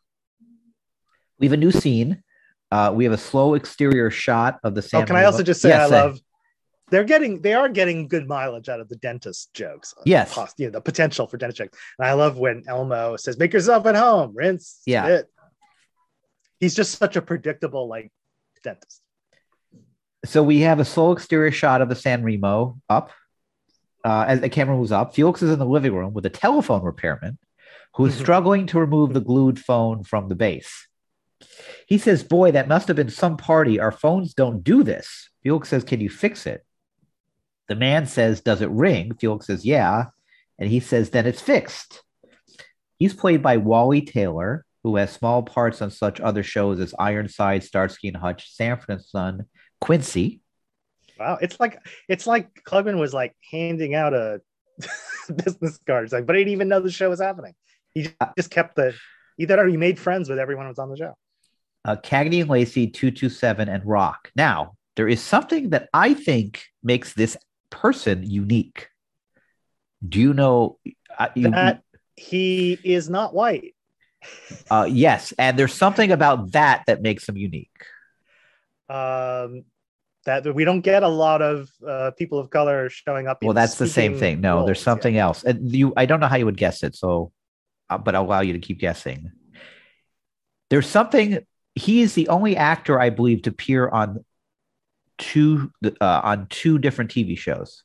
[1.39, 2.23] We have a new scene.
[2.73, 5.03] Uh, we have a slow exterior shot of the San.
[5.03, 6.21] oh, can I also just say Yes, I love
[6.91, 9.95] they're getting they are getting good mileage out of the dentist jokes.
[10.05, 10.33] Yes.
[10.35, 11.79] Pos- you know, the potential for dentist jokes.
[11.99, 15.05] And I love when Elmo says, "Make yourself at home, rinse." Yeah.
[15.05, 15.27] spit."
[16.61, 18.11] He's just such a predictable like
[18.63, 19.03] dentist.
[20.25, 23.11] So we have a slow exterior shot of the San Remo up.
[24.05, 26.83] Uh, as the camera moves up, Felix is in the living room with a telephone
[26.83, 27.39] repairman
[27.97, 28.21] who is Mhm.
[28.21, 30.87] struggling to remove the glued phone from the base.
[31.87, 33.79] He says, Boy, that must have been some party.
[33.79, 35.29] Our phones don't do this.
[35.43, 36.65] Felix says, Can you fix it?
[37.69, 39.15] The man says, Does it ring?
[39.15, 40.07] Felix says, Yeah.
[40.59, 42.03] And he says, Then it's fixed.
[42.99, 47.63] He's played by Wally Taylor, who has small parts on such other shows as Ironside,
[47.63, 49.47] Starsky and Hutch, Sanford and Son,
[49.81, 50.41] Quincy.
[51.19, 54.41] Wow, it's like it's like Klugman was like handing out a
[55.45, 56.05] business card.
[56.05, 57.55] It's like, but I didn't even know the show was happening.
[57.95, 58.95] He just, Uh, just kept the
[59.37, 61.15] he thought he made friends with everyone who was on the show.
[61.87, 64.33] Uh, Cagney and Lacey, 227, and Roc.
[64.35, 67.37] Now, there is something that I think makes this
[67.71, 68.89] person unique.
[70.07, 70.79] Do you know?
[71.17, 71.83] Uh, you, That
[72.17, 73.75] he is not white.
[74.71, 77.71] uh, yes, and there's something about that that makes him unique.
[78.89, 79.65] um
[80.25, 83.77] that we don't get a lot of uh, people of color showing up Well, that's
[83.77, 84.41] the same thing.
[84.41, 85.93] No, there's roles, something else, and you.
[85.97, 87.31] I don't know how you would guess it, so,
[87.89, 89.31] uh, but I'll allow you to keep guessing.
[90.69, 91.39] There's something.
[91.77, 94.25] He is the only actor, I believe, to appear on
[95.19, 97.83] two uh, on two different TV shows.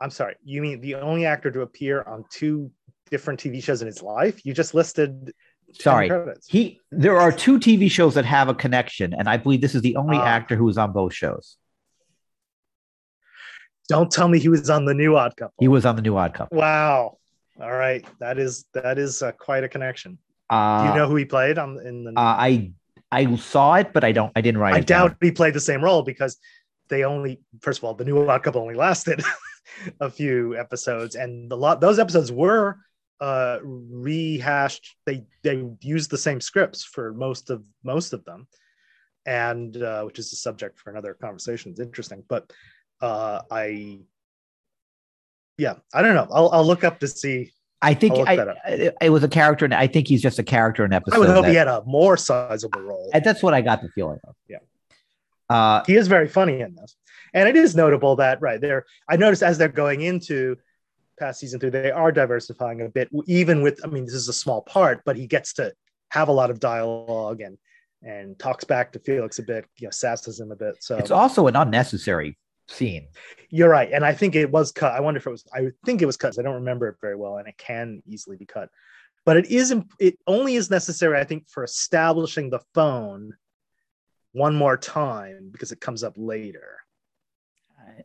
[0.00, 2.70] i'm sorry you mean the only actor to appear on two
[3.10, 5.32] different tv shows in his life you just listed
[5.72, 6.46] Sorry, credits.
[6.46, 6.80] he.
[6.92, 9.96] There are two TV shows that have a connection, and I believe this is the
[9.96, 10.24] only Ah.
[10.36, 11.56] actor who is on both shows.
[13.88, 16.16] don't tell me he was on the new odd couple He was on the new
[16.16, 16.56] Odd Couple.
[16.58, 17.18] wow
[17.60, 21.16] all right that is that is uh, quite a connection Uh, do you know who
[21.16, 22.72] he played on in the uh, I
[23.10, 24.32] I saw it, but I don't.
[24.36, 25.08] I didn't write i it down.
[25.08, 26.38] doubt he played the same role because
[26.88, 29.22] they only first of all the new couple only lasted
[30.00, 32.78] a few episodes and the lot those episodes were
[33.20, 38.46] uh rehashed they they used the same scripts for most of most of them
[39.24, 42.52] and uh which is a subject for another conversation it's interesting but
[43.00, 43.98] uh i
[45.56, 47.52] yeah i don't know i'll, I'll look up to see
[47.82, 50.92] I think I, it, was a character, and I think he's just a character in
[50.92, 51.16] episode.
[51.16, 53.82] i would hope that- he had a more sizable role and that's what I got
[53.82, 54.34] the feeling of.
[54.48, 54.58] Yeah.
[55.48, 56.96] Uh, he is very funny in this
[57.32, 60.56] and it is notable that right there i noticed as they're going into
[61.18, 64.32] past season three, they are diversifying a bit, even with, I mean, this is a
[64.32, 65.72] small part, but he gets to
[66.10, 67.58] have a lot of dialogue and
[68.02, 70.76] and talks back to Felix a bit, you know, sasses him a bit.
[70.80, 73.08] So It's also an unnecessary scene.
[73.50, 73.90] you're right.
[73.92, 74.92] And I think it was cut.
[74.92, 76.38] I wonder if it was, I think it was cut.
[76.38, 78.68] I don't remember it very well, and it can easily be cut.
[79.24, 83.34] But it is, it only is necessary, I think, for establishing the phone
[84.32, 86.78] one more time because it comes up later.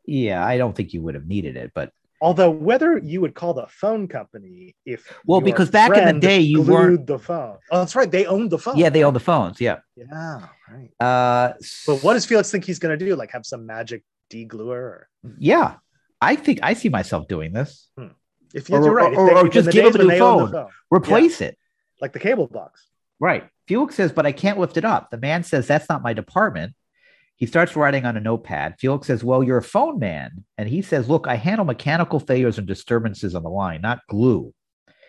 [0.06, 1.92] Yeah, I don't think you would have needed it, but
[2.24, 6.40] Although whether you would call the phone company if Well, because back in the day,
[6.40, 7.58] you weren't- the phone.
[7.72, 8.12] Oh, that's right.
[8.12, 8.78] They owned the phone.
[8.78, 9.60] yeah, they own the phones.
[9.60, 9.80] Yeah.
[9.96, 10.92] Yeah, right.
[11.00, 11.54] Uh,
[11.88, 13.16] But what does Felix think he's going to do?
[13.16, 14.72] Like have some magic degluer?
[14.72, 15.76] Or yeah,
[16.20, 17.90] I think I see myself doing this.
[17.98, 18.08] Hmm.
[18.54, 20.68] if you're right, if or- they- or just give days a new the phone.
[20.90, 21.58] Replace it.
[22.02, 22.88] like the cable box.
[23.20, 23.48] Right.
[23.68, 25.12] Felix says, but I can't lift it up.
[25.12, 26.74] The man says, that's not my department.
[27.36, 28.76] He starts writing on a notepad.
[28.80, 30.44] Felix says, well, you're a phone man.
[30.58, 34.54] And he says, look, I handle mechanical failures and disturbances on the line, not glue.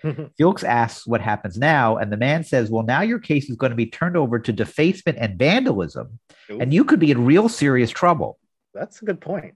[0.05, 0.25] Mm-hmm.
[0.37, 1.97] Felix asks what happens now.
[1.97, 4.53] And the man says, well, now your case is going to be turned over to
[4.53, 6.19] defacement and vandalism.
[6.49, 8.39] And you could be in real serious trouble.
[8.75, 9.55] That's a good point.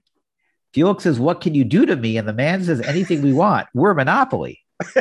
[0.73, 2.17] Felix says, what can you do to me?
[2.17, 3.67] And the man says, anything we want.
[3.73, 4.59] We're a Monopoly.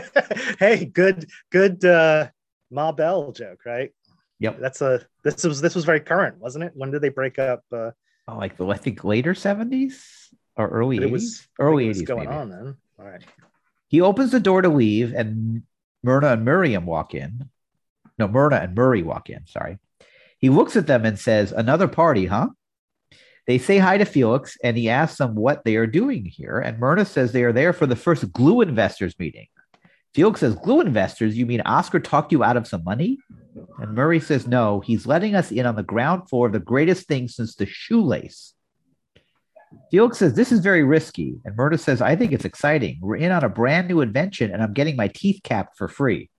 [0.59, 2.29] hey, good, good uh
[2.71, 3.93] Ma Bell joke, right?
[4.41, 4.59] Yep.
[4.61, 6.73] That's a this was this was very current, wasn't it?
[6.75, 7.63] When did they break up?
[7.73, 7.91] Uh,
[8.29, 10.03] Oh, like the, I think later 70s
[10.57, 11.11] or early it 80s?
[11.13, 12.07] was early it was 80s.
[12.07, 12.37] going maybe.
[12.41, 12.77] on then.
[12.99, 13.23] All right.
[13.87, 15.63] He opens the door to leave, and
[16.03, 17.49] Myrna and Miriam walk in.
[18.19, 19.47] No, Myrna and Murray walk in.
[19.47, 19.79] Sorry.
[20.39, 22.49] He looks at them and says, Another party, huh?
[23.47, 26.59] They say hi to Felix, and he asks them what they are doing here.
[26.59, 29.47] And Myrna says they are there for the first glue investors meeting.
[30.17, 31.37] Felix says, Glue investors?
[31.37, 33.19] You mean Oscar talked you out of some money?
[33.79, 37.07] And Murray says, No, he's letting us in on the ground floor of the greatest
[37.07, 38.55] thing since the shoelace.
[39.91, 41.37] Felix says, This is very risky.
[41.45, 42.97] And Myrna says, I think it's exciting.
[43.03, 46.31] We're in on a brand new invention, and I'm getting my teeth capped for free.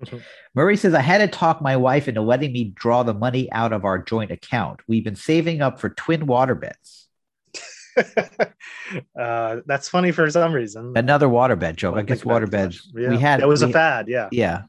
[0.54, 3.72] Murray says, I had to talk my wife into letting me draw the money out
[3.72, 4.80] of our joint account.
[4.86, 7.08] We've been saving up for twin water beds.
[9.18, 10.92] uh, that's funny for some reason.
[10.96, 11.94] Another waterbed joke.
[11.94, 12.80] I Don't guess think about it waterbeds.
[12.94, 14.08] Yeah, We had that was we- a fad.
[14.08, 14.28] Yeah.
[14.30, 14.62] Yeah.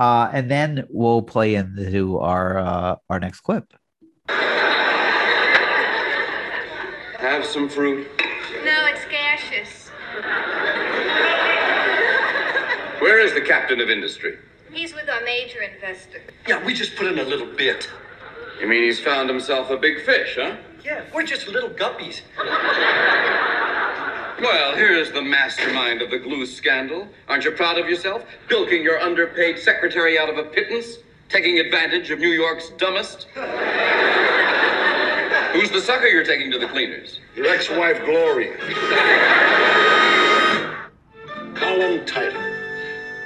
[0.00, 3.72] Uh, and then we'll play into our uh, our next clip.
[7.18, 8.08] Have some fruit.
[8.64, 9.88] No, it's gaseous.
[13.00, 14.36] Where is the captain of industry?
[14.74, 16.20] He's with our major investor.
[16.48, 17.88] Yeah, we just put in a little bit.
[18.60, 20.56] You mean he's found himself a big fish, huh?
[20.84, 22.22] Yeah, we're just little guppies.
[24.40, 27.06] Well, here's the mastermind of the glue scandal.
[27.28, 28.24] Aren't you proud of yourself?
[28.48, 30.96] Bilking your underpaid secretary out of a pittance?
[31.28, 33.28] Taking advantage of New York's dumbest?
[35.52, 37.20] Who's the sucker you're taking to the cleaners?
[37.36, 38.58] Your ex-wife, Gloria.
[41.54, 42.53] Column title.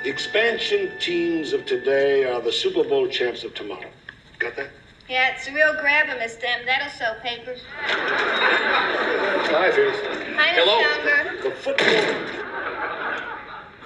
[0.05, 3.91] The expansion teams of today are the Super Bowl champs of tomorrow.
[4.39, 4.71] Got that?
[5.09, 6.65] Yeah, it's a real grabber, Miss Dem.
[6.67, 7.61] That'll sell papers.
[7.77, 9.97] Hi, Fierce.
[10.37, 10.79] Hi, Hello.
[11.01, 11.43] Unger.
[11.43, 11.87] The football.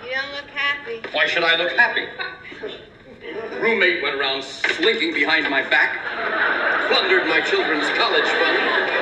[0.04, 1.00] You don't look happy.
[1.12, 2.06] Why should I look happy?
[3.60, 5.96] Roommate went around slinking behind my back,
[6.90, 9.01] plundered my children's college fund, Forget about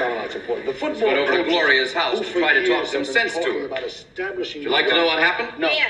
[0.00, 0.14] it.
[0.16, 0.66] Let's get this column out.
[0.66, 0.66] It's important.
[0.66, 1.06] The football.
[1.08, 3.66] went over to Gloria's house to try to talk some sense to her.
[3.66, 5.58] about establishing Would you like to know what happened?
[5.58, 5.68] No.
[5.68, 5.86] Here.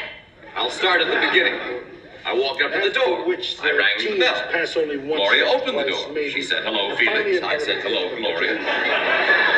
[0.57, 1.85] I'll start at the beginning.
[2.25, 3.27] I walked up to the door.
[3.27, 4.35] Which I rang the teams bell.
[4.53, 6.12] Pass only once Gloria or opened the door.
[6.12, 6.31] maybe.
[6.31, 7.42] She said, hello, Felix.
[7.42, 8.55] I said, hello, Gloria.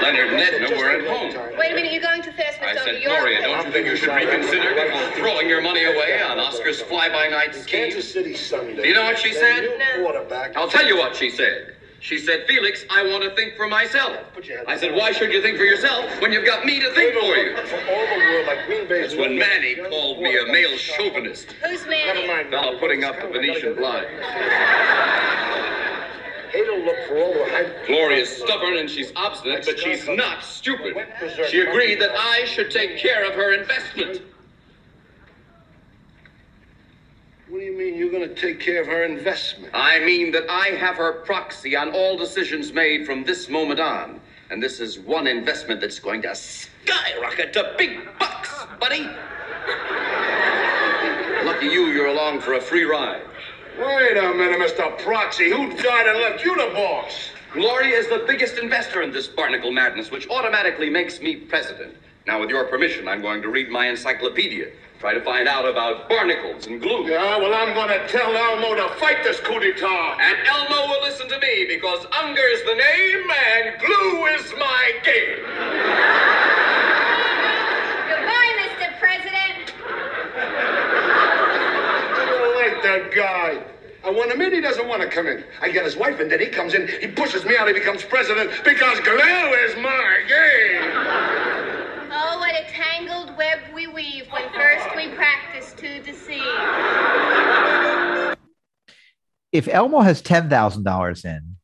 [0.02, 1.58] Leonard and Edna were at home.
[1.58, 2.92] Wait a minute, you're going too fast, Miss I Younger.
[2.92, 6.38] said, You're Gloria, don't you think you should reconsider before throwing your money away on
[6.38, 7.90] Oscar's fly-by-night scheme?
[7.90, 8.82] Kansas City Sunday.
[8.82, 9.68] Do you know what she said?
[9.98, 10.26] No.
[10.56, 11.71] I'll tell you what she said.
[12.02, 14.16] She said, Felix, I want to think for myself.
[14.34, 16.80] Put your head I said, why should you think for yourself when you've got me
[16.80, 17.56] to think for you?
[17.56, 21.52] From all the world, like Green Bay's That's when Manny called me a male chauvinist.
[21.64, 22.26] Who's Never Manny?
[22.26, 22.50] mind.
[22.50, 24.10] Fella putting up the Venetian blinds.
[26.50, 27.86] Hate to look for all the hype.
[27.86, 30.96] Gloria's stubborn and she's obstinate, but she's not stupid.
[31.48, 34.22] She agreed that I should take care of her investment.
[37.52, 39.74] What do you mean you're going to take care of her investment?
[39.74, 44.22] I mean that I have her proxy on all decisions made from this moment on.
[44.48, 49.02] And this is one investment that's going to skyrocket to big bucks, buddy.
[51.44, 53.20] Lucky you, you're along for a free ride.
[53.78, 54.98] Wait a minute, Mr.
[55.00, 55.50] Proxy.
[55.50, 57.12] Who died and left you the boss?
[57.52, 61.94] Gloria is the biggest investor in this barnacle madness, which automatically makes me president.
[62.24, 64.68] Now, with your permission, I'm going to read my encyclopedia,
[65.00, 67.10] try to find out about barnacles and glue.
[67.10, 70.18] Yeah, well, I'm going to tell Elmo to fight this coup d'etat.
[70.20, 75.42] And Elmo will listen to me because Unger's the name and glue is my game.
[78.06, 78.98] Goodbye, Mr.
[79.00, 79.74] President.
[82.14, 83.64] I don't like that guy.
[84.04, 85.42] I want him in, he doesn't want to come in.
[85.60, 88.04] I get his wife, and then he comes in, he pushes me out, he becomes
[88.04, 91.82] president because glue is my game.
[92.14, 96.42] Oh, what a tangled web we weave when first we practice to deceive.
[99.50, 101.56] If Elmo has ten thousand dollars in,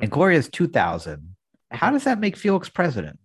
[0.00, 1.36] and Gloria has two thousand,
[1.70, 3.18] how does that make Felix president?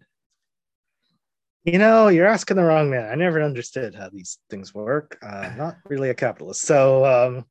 [1.63, 3.09] You know, you're asking the wrong man.
[3.09, 5.17] I never understood how these things work.
[5.23, 6.61] Uh, I'm not really a capitalist.
[6.61, 7.45] So, um,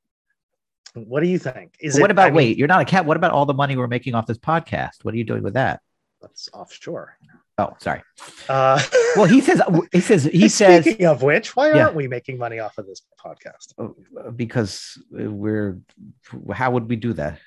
[0.94, 1.74] what do you think?
[1.80, 2.58] Is But what it- about I mean, wait?
[2.58, 3.06] You're not a cat.
[3.06, 5.02] What about all the money we're making off this podcast?
[5.04, 5.80] What are you doing with that?
[6.22, 7.18] That's offshore.
[7.58, 8.02] Oh, sorry.
[8.48, 8.80] Uh,
[9.16, 11.84] Well, he says he says he says Speaking of which, why Yeah.
[11.84, 13.72] aren't we making money off of this podcast?
[13.78, 15.78] uh, because we're
[16.52, 17.38] how would we do that?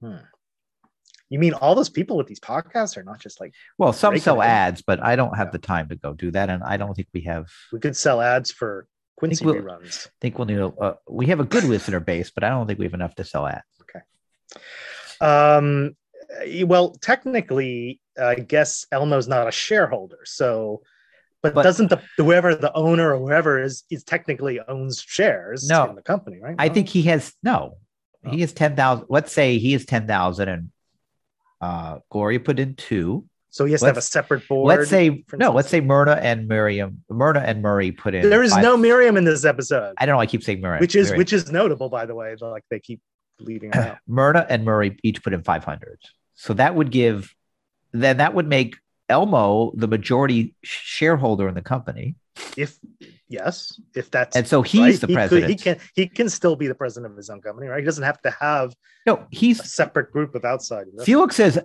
[0.00, 4.42] You mean all those people with these podcasts are not just like Well, some sell
[4.42, 7.08] ads, but I don't have the time to go do that, and I don't think
[7.14, 7.46] we have.
[7.72, 10.08] we could sell ads for Quincy we'll- reruns.
[10.08, 10.58] I think we'll need.
[10.58, 13.14] A, uh, we have a good listener base, but I don't think we have enough
[13.16, 13.62] to sell ads.
[13.82, 14.00] Okay.
[15.20, 15.96] Um,
[16.66, 20.82] well, technically, I guess Elmo's not a shareholder, so.
[21.42, 25.88] But, But- doesn't the whoever the owner or whoever is is technically owns shares No.
[25.90, 26.54] in the company, right?
[26.58, 27.78] I think he has no.
[28.30, 28.40] He Oh.
[28.40, 29.06] has ten thousand.
[29.08, 30.70] Let's say he has ten thousand, and
[31.60, 33.24] uh, Gloria put in two.
[33.50, 33.64] so.
[33.64, 34.68] He has to have a separate board.
[34.68, 35.50] let's say no.
[35.52, 35.80] Let's say?
[35.80, 37.02] Myrna and Miriam.
[37.10, 38.28] Myrna and Murray put in.
[38.30, 40.18] there is five- no Miriam in this episode, I don't know.
[40.18, 41.18] Why I keep saying Murray, which is Miriam.
[41.18, 42.34] which is notable, by the way.
[42.40, 43.00] Like they keep
[43.40, 43.98] leaving out.
[44.06, 45.98] Myrna and Murray each put in 500.
[46.34, 47.34] So that would give,
[47.92, 48.76] then that would make
[49.08, 52.14] Elmo the majority shareholder in the company.
[52.56, 52.78] If
[53.28, 55.50] yes, if that's And so he's right, the he could- president.
[55.50, 57.78] he can he can still be the president of his own company, right?
[57.80, 58.74] He doesn't have to have
[59.06, 60.86] no, a he's, separate group of outside.
[61.02, 61.58] Felix says,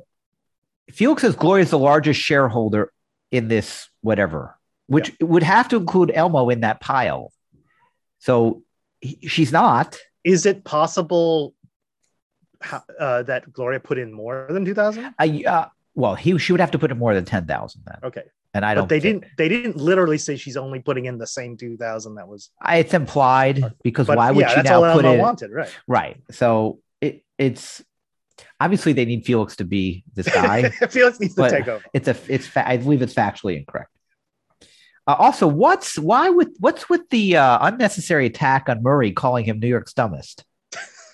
[0.91, 2.91] Felix says Gloria is the largest shareholder
[3.31, 4.57] in this whatever,
[4.87, 7.31] which would have to include Elmo in that pile.
[8.19, 8.63] So
[8.99, 9.97] he, she's not.
[10.23, 11.53] Is it possible
[12.99, 15.13] uh, that Gloria put in more than two thousand?
[15.19, 15.65] I, uh,
[15.97, 17.97] well, he, she would have to put in more than 10,000 then.
[18.03, 18.21] Okay,
[18.53, 19.37] And I don't but they think- didn't.
[19.37, 22.51] They didn't literally say she's only putting in the same two thousand that was.
[22.69, 25.17] It's implied because But why would yeah, she now put in?
[25.19, 25.75] wanted, right?
[25.87, 26.17] Right.
[26.31, 27.83] So it it's
[28.59, 30.69] obviously they need Felix to be this guy.
[30.89, 31.83] Felix needs to take over.
[31.93, 33.89] it's a it's fa- I believe it's factually incorrect.
[35.07, 39.59] Uh, also, what's why with what's with the uh, unnecessary attack on Murray calling him
[39.59, 40.43] New York's dumbest?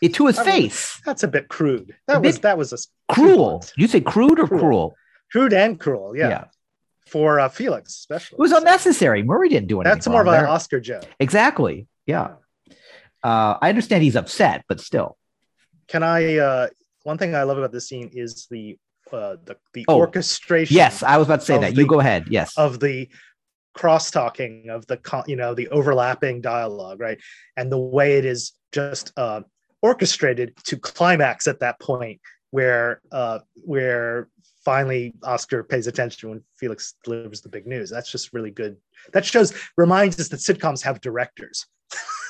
[0.02, 1.96] It, to his I mean, face, That's a bit crude.
[2.08, 2.78] That A was bit that was a
[3.14, 3.64] cruel.
[3.78, 4.59] You say crude or Cruel.
[4.61, 4.95] cruel?
[5.32, 6.16] crude and cruel.
[6.16, 6.43] Yeah, yeah.
[7.07, 8.36] for uh, Felix especially.
[8.38, 9.24] It was unnecessary.
[9.24, 9.95] Murray didn't do anything.
[9.95, 10.45] That's more of an.
[10.45, 11.05] Oscar joke.
[11.20, 11.88] Exactly.
[12.05, 12.36] Yeah.
[13.24, 15.18] Uh, I understand he's upset, but still.
[15.88, 16.38] Can I?
[16.38, 16.68] uh
[17.03, 18.78] One thing I love about this scene is the
[19.11, 20.76] uh the the Oh, orchestration.
[20.76, 21.74] Yes, I was about to say that.
[21.76, 22.28] the- you go ahead.
[22.30, 22.57] Yes.
[22.57, 23.09] of the
[23.74, 27.20] cross talking of the you know the overlapping dialogue right
[27.57, 29.41] and the way it is just uh,
[29.82, 32.22] orchestrated to climax at that point
[32.54, 34.28] where uh where
[34.64, 38.78] finally oscar pays attention when felix delivers the big news that's just really good
[39.12, 41.66] that shows reminds us that sitcoms have directors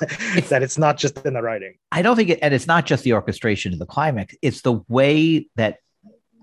[0.48, 3.04] that it's not just in the writing I don't think it, and it's not just
[3.04, 5.78] the orchestration of the climax, it's the way that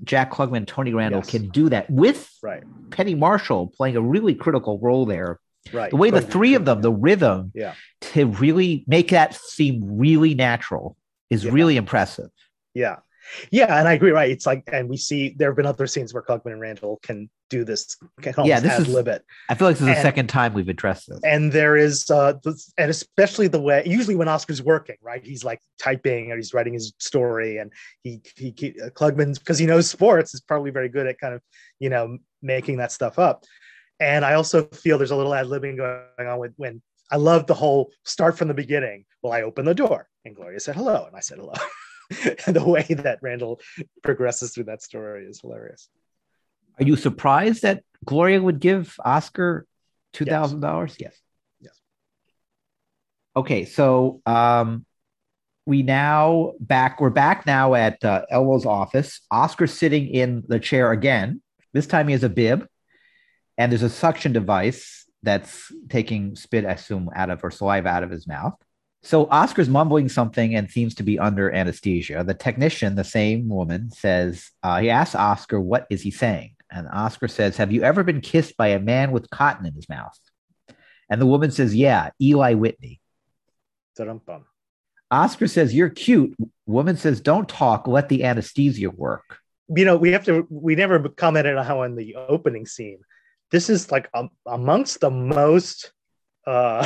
[0.03, 1.29] Jack Klugman Tony Randall Yes.
[1.32, 5.39] can do that with right Penny Marshall playing a really critical role there.
[5.73, 7.73] right The way the three of them, the rhythm Yeah.
[8.13, 10.95] to really make that seem really natural
[11.29, 11.51] is Yeah.
[11.51, 12.29] really impressive.
[12.73, 12.97] Yeah.
[13.51, 14.30] Yeah, and I agree, right?
[14.32, 17.30] It's like, and we see there have been other scenes where Klugman and Randall can
[17.49, 19.24] do this, can almost Yeah, this ad is- lib it.
[19.49, 21.19] I feel like this is the second time we've addressed this.
[21.24, 25.26] And there is, uh, this, and especially the way, usually when Oscar's working, right?
[25.26, 27.72] He's like typing or he's writing his story, and
[28.03, 31.34] he, he, he uh, Klugman, because he knows sports, is probably very good at kind
[31.34, 31.41] of,
[31.80, 33.43] you know, making that stuff up.
[33.99, 37.45] And I also feel there's a little ad libbing going on with when I love
[37.45, 39.05] the whole start from the beginning.
[39.22, 41.53] Well, I opened the door and Gloria said hello, and I said hello.
[42.47, 43.62] the way that Randall
[44.03, 45.89] progresses through that story is hilarious.
[46.80, 49.66] Are you surprised that Gloria would give Oscar
[50.14, 50.95] two thousand dollars?
[50.99, 51.18] Yes.
[51.59, 51.80] Yes.
[53.36, 54.86] Okay, so um,
[55.66, 56.99] we now back.
[56.99, 59.22] We're back now at uh, Elmo's office.
[59.32, 61.41] Oscar sitting in the chair again.
[61.74, 62.68] This time he has a bib,
[63.57, 68.03] and there's a suction device that's taking spit, I assume, out of or saliva out
[68.03, 68.55] of his mouth.
[69.04, 72.24] So Oscar's mumbling something and seems to be under anesthesia.
[72.24, 76.88] The technician, the same woman, says uh, he asks Oscar, "What is he saying?" And
[76.91, 80.18] Oscar says, "Have you ever been kissed by a man with cotton in his mouth?"
[81.10, 83.02] And the woman says, "Yeah, Eli Whitney."
[83.95, 84.45] Dum-bum.
[85.12, 86.36] Oscar says, You're cute.
[86.66, 87.88] Woman says, Don't talk.
[87.88, 89.38] Let the anesthesia work.
[89.68, 90.47] You know, we have to.
[90.49, 92.99] We never commented on how in the opening scene,
[93.52, 95.91] this is like um, amongst the most
[96.47, 96.86] uh,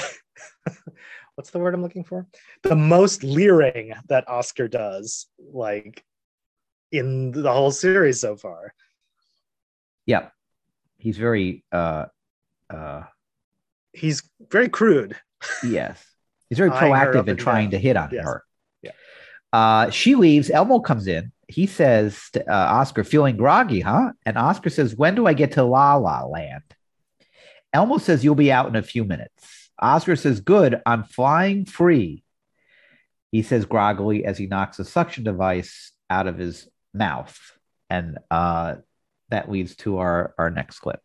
[1.35, 2.27] what's the word I'm looking for?
[2.63, 6.03] The most leering that Oscar does, like
[6.91, 8.73] in the whole series so far.
[10.05, 10.29] Yeah.
[10.97, 12.05] He's very uh
[12.69, 13.03] uh
[13.93, 15.15] He's very crude.
[15.63, 16.03] yes.
[16.49, 17.71] He's very proactive in trying down.
[17.71, 18.25] to hit on Yes.
[18.25, 18.43] her.
[18.81, 18.91] Yeah.
[19.51, 21.31] Uh she leaves, Elmo comes in.
[21.47, 24.13] He says to uh, Oscar, feeling groggy, huh?
[24.25, 26.63] And Oscar says, When do I get to La La Land?
[27.71, 29.47] Elmo says, You'll be out in a few minutes.
[29.79, 32.23] Oscar says, Good, I'm flying free.
[33.31, 37.37] He says groggily as he knocks a suction device out of his mouth.
[37.89, 38.75] And uh,
[39.29, 41.01] that leads to our, our next clip.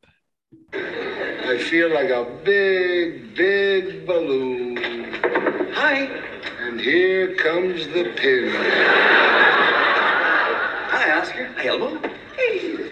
[0.73, 4.77] I feel like a big, big balloon.
[5.75, 6.03] Hi.
[6.61, 8.53] And here comes the pin.
[10.91, 11.47] Hi, Oscar.
[11.57, 12.01] Hi, Elmo.
[12.37, 12.91] Hey.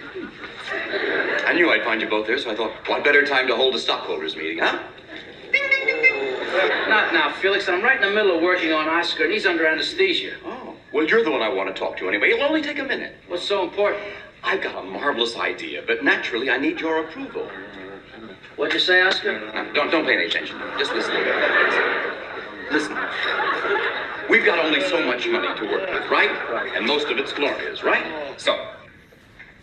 [1.47, 3.76] I knew I'd find you both there, so I thought, what better time to hold
[3.76, 4.83] a stockholders meeting, huh?
[6.88, 7.68] Not now, Felix.
[7.68, 10.34] I'm right in the middle of working on Oscar, and he's under anesthesia.
[10.44, 12.30] Oh, well, you're the one I want to talk to anyway.
[12.30, 13.14] It'll only take a minute.
[13.28, 14.02] What's so important?
[14.42, 17.48] I've got a marvelous idea, but naturally I need your approval.
[18.56, 19.40] What'd you say, Oscar?
[19.52, 20.59] Now, don't don't pay any attention.
[20.78, 21.14] Just listen.
[22.72, 22.96] Listen.
[24.28, 26.30] We've got only so much money to work with, right?
[26.74, 28.04] And most of it's Gloria's, right?
[28.36, 28.68] So,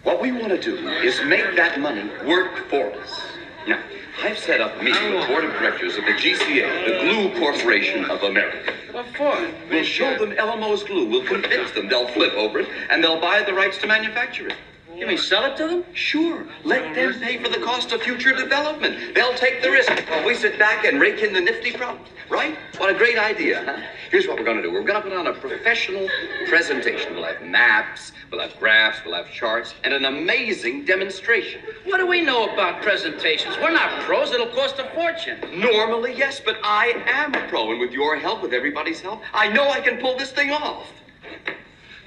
[0.04, 3.22] what we want to do is make that money work for us.
[3.68, 3.82] Now,
[4.22, 7.40] I've set up a meeting with the board of directors of the GCA, the Glue
[7.40, 8.74] Corporation of America.
[8.92, 9.38] What for?
[9.70, 11.06] We'll show them Elmo's glue.
[11.06, 14.56] We'll convince them they'll flip over it, and they'll buy the rights to manufacture it.
[14.96, 15.84] You mean sell it to them?
[15.94, 16.48] Sure.
[16.64, 19.14] Let them pay for the cost of future development.
[19.14, 22.08] They'll take the risk while we sit back and rake in the nifty profit.
[22.30, 22.58] Right?
[22.78, 23.64] What a great idea.
[23.66, 23.82] Huh?
[24.10, 24.72] Here's what we're going to do.
[24.72, 26.08] We're going to put on a professional
[26.48, 27.14] presentation.
[27.14, 31.62] We'll have maps, we'll have graphs, we'll have charts, and an amazing demonstration.
[31.84, 33.58] What do we know about presentations?
[33.58, 34.32] We're not pros.
[34.32, 35.40] It'll cost a fortune.
[35.60, 39.50] Normally, yes, but I am a pro, and with your help, with everybody's help, I
[39.50, 40.88] know I can pull this thing off.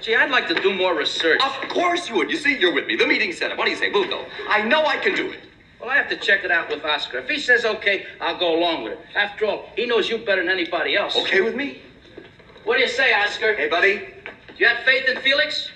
[0.01, 1.41] Gee, I'd like to do more research.
[1.43, 2.29] Of course you would.
[2.29, 2.95] You see, you're with me.
[2.95, 3.57] The meeting's set up.
[3.57, 3.91] What do you say?
[3.91, 4.25] We'll go.
[4.47, 5.39] I know I can do it.
[5.79, 7.19] Well, I have to check it out with Oscar.
[7.19, 8.99] If he says okay, I'll go along with it.
[9.15, 11.15] After all, he knows you better than anybody else.
[11.15, 11.81] Okay with me?
[12.63, 13.55] What do you say, Oscar?
[13.55, 13.97] Hey, buddy.
[13.97, 15.69] Do you have faith in Felix?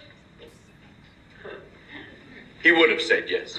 [2.62, 3.58] He would have said yes.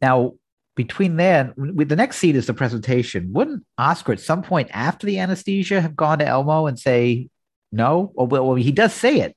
[0.00, 0.34] Now,
[0.76, 3.32] between then, with the next scene is the presentation.
[3.32, 7.28] Wouldn't Oscar at some point after the anesthesia have gone to Elmo and say
[7.74, 8.12] no?
[8.14, 9.36] Well, well, he does say it,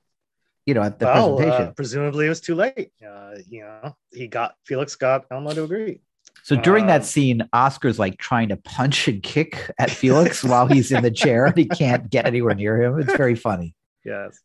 [0.66, 1.68] you know, at the well, presentation.
[1.68, 2.92] uh, presumably it was too late.
[3.06, 6.02] Uh, you know, he got Felix got Elmo to agree.
[6.44, 10.68] so during uh, that scene, Oscar's like trying to punch and kick at Felix while
[10.68, 13.00] he's in the chair and he can't get anywhere near him.
[13.00, 13.74] It's very funny.
[14.06, 14.40] Yes.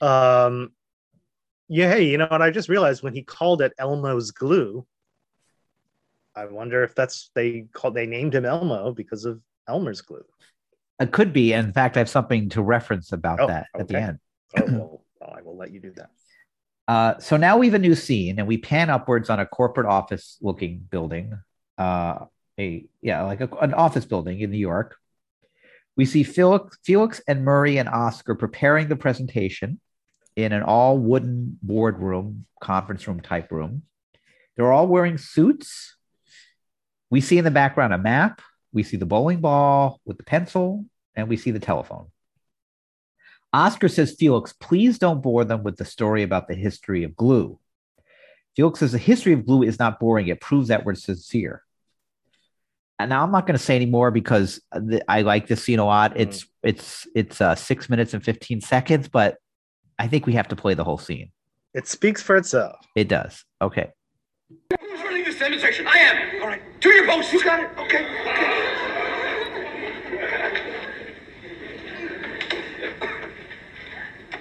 [0.00, 0.72] Um.
[1.68, 1.90] Yeah.
[1.90, 2.42] Hey, you know what?
[2.42, 4.86] I just realized when he called it Elmo's glue.
[6.34, 10.24] I wonder if that's they called they named him Elmo because of Elmer's glue.
[11.00, 11.52] It could be.
[11.52, 14.18] In fact, I have something to reference about Oh, that at the end.
[14.56, 16.10] Oh, well, well, I will let you do that.
[16.88, 19.86] Uh, so now we have a new scene, and we pan upwards on a corporate
[19.86, 21.38] office looking building.
[21.76, 22.24] Uh,
[22.58, 24.96] a yeah, like a, an office building in New York.
[25.96, 29.80] We see Felix, Felix and Murray and Oscar preparing the presentation
[30.36, 33.82] in an all wooden boardroom, conference room type room.
[34.56, 35.96] They're all wearing suits.
[37.10, 38.40] We see in the background a map.
[38.78, 40.84] We see the bowling ball with the pencil,
[41.16, 42.12] and we see the telephone.
[43.52, 47.58] Oscar says, Felix, please don't bore them with the story about the history of glue.
[48.54, 50.28] Felix says, the history of glue is not boring.
[50.28, 51.64] It proves that we're sincere.
[53.00, 55.80] And now I'm not going to say any more because the, I like this scene
[55.80, 56.12] a lot.
[56.14, 59.38] It's it's it's uh, six minutes and 15 seconds, but
[59.98, 61.32] I think we have to play the whole scene.
[61.74, 62.76] It speaks for itself.
[62.94, 63.44] It does.
[63.60, 63.90] Okay.
[64.80, 65.86] Who's running this demonstration?
[65.86, 66.40] I am.
[66.42, 66.62] All right.
[66.80, 67.34] To your posts.
[67.34, 67.70] You got it.
[67.78, 68.06] Okay.
[68.06, 68.62] Okay.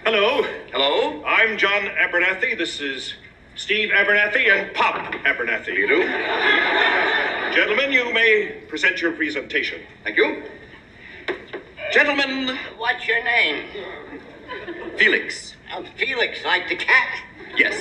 [0.06, 1.24] Hello, Hello.
[1.26, 2.58] I'm John Abernathy.
[2.58, 3.16] This is
[3.56, 5.76] Steve Abernathy and Pop Abernathy.
[5.76, 6.04] You do.
[7.54, 9.82] Gentlemen, you may present your presentation.
[10.06, 10.44] Thank you.
[11.92, 13.66] Gentlemen, What's your name?
[14.96, 15.56] Felix.
[15.70, 17.24] Uh, Felix, like the cat.
[17.58, 17.76] Yes.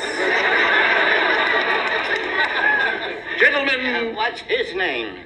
[3.36, 5.18] Uh, Gentlemen, what's his name?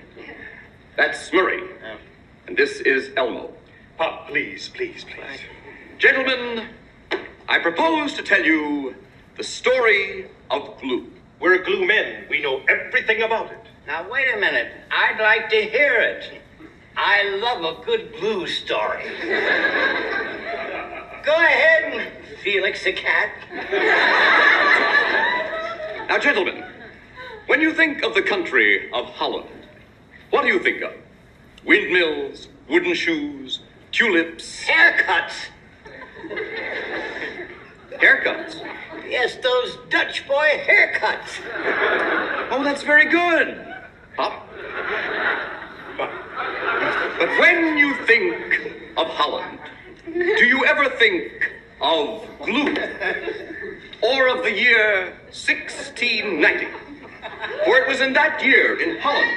[0.96, 1.62] that's Murray.
[2.46, 3.52] And this is Elmo.
[3.96, 5.40] Pop, please, please, please.
[5.98, 6.66] Gentlemen,
[7.48, 8.96] I propose to tell you
[9.36, 11.06] the story of glue.
[11.38, 12.24] We're glue men.
[12.28, 13.58] We know everything about it.
[13.86, 14.72] Now, wait a minute.
[14.90, 16.40] I'd like to hear it.
[16.96, 19.04] I love a good glue story.
[21.24, 22.12] Go ahead,
[22.42, 23.30] Felix the cat.
[26.08, 26.64] Now, gentlemen,
[27.50, 29.48] when you think of the country of Holland,
[30.30, 30.92] what do you think of?
[31.64, 33.58] windmills, wooden shoes,
[33.90, 35.48] tulips, Haircuts.
[37.98, 38.54] haircuts.
[39.08, 41.40] Yes, those Dutch boy haircuts.
[42.52, 43.66] Oh, that's very good.
[44.16, 44.48] Pop.
[45.98, 46.10] But,
[47.18, 49.58] but when you think of Holland,
[50.06, 52.76] do you ever think of glue?
[54.02, 56.89] Or of the year 1690?
[57.64, 59.36] For it was in that year in Holland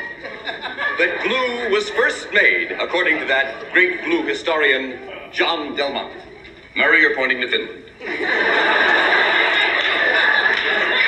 [0.98, 5.00] that glue was first made, according to that great glue historian,
[5.32, 6.16] John Delmonte.
[6.76, 7.84] Murray, you're pointing to Finland.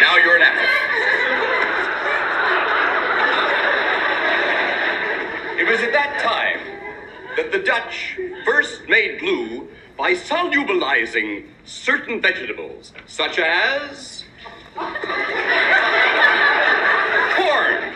[0.01, 0.71] Now you're in Africa.
[5.59, 6.59] It was at that time
[7.37, 9.67] that the Dutch first made glue
[9.97, 14.23] by solubilizing certain vegetables, such as
[17.35, 17.93] corn.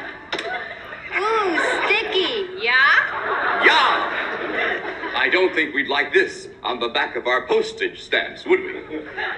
[1.18, 3.64] Ooh, sticky, yeah?
[3.64, 5.14] Yeah.
[5.16, 8.82] I don't think we'd like this on the back of our postage stamps, would we?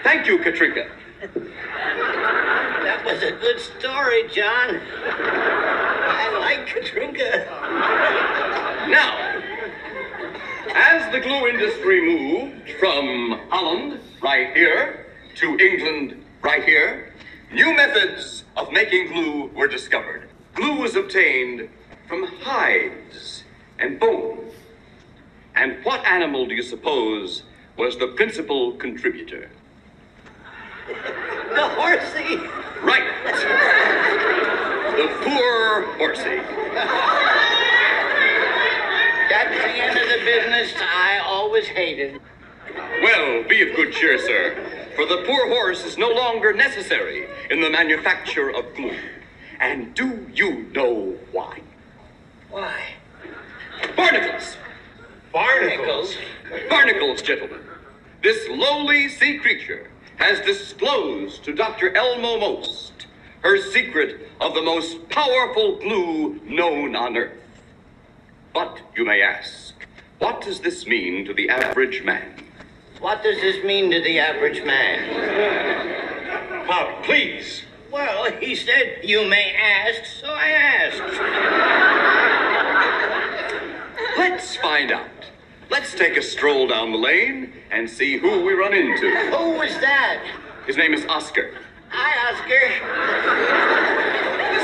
[0.02, 0.90] Thank you, Katrinka.
[2.82, 4.82] That was a good story, John.
[5.06, 7.46] I like Katrinka.
[8.90, 9.42] Now,
[10.74, 17.14] as the glue industry moved from Holland, right here, to England, right here,
[17.54, 20.28] new methods of making glue were discovered.
[20.56, 21.70] Glue was obtained
[22.08, 23.44] from hides
[23.78, 24.51] and bone.
[25.56, 27.44] And what animal do you suppose
[27.78, 29.50] was the principal contributor?
[30.88, 32.38] The horsey.
[32.82, 33.04] Right.
[34.96, 36.42] The poor horsey.
[39.30, 42.20] That's the end of the business I always hated.
[43.04, 44.56] Well, be of good cheer, sir,
[44.96, 48.98] for the poor horse is no longer necessary in the manufacture of glue.
[49.60, 51.62] And do you know why?
[52.50, 52.82] Why?
[53.96, 54.58] Barnacles!
[55.34, 56.16] Barnacles?
[56.70, 57.60] Barnacles, gentlemen.
[58.22, 61.96] This lowly sea creature has disclosed to Dr.
[61.96, 62.92] Elmo Most
[63.42, 67.38] her secret of the most powerful glue known on Earth.
[68.54, 69.74] But, you may ask,
[70.20, 72.36] what does this mean to the average man?
[73.00, 76.66] What does this mean to the average man?
[76.68, 77.64] Pop, please.
[77.92, 81.02] Well, he said, you may ask, so I asked.
[84.18, 85.10] Let's find out.
[85.70, 89.10] Let's take a stroll down the lane and see who we run into.
[89.32, 90.24] Who was that?
[90.68, 91.52] His name is Oscar.
[91.90, 92.62] Hi, Oscar.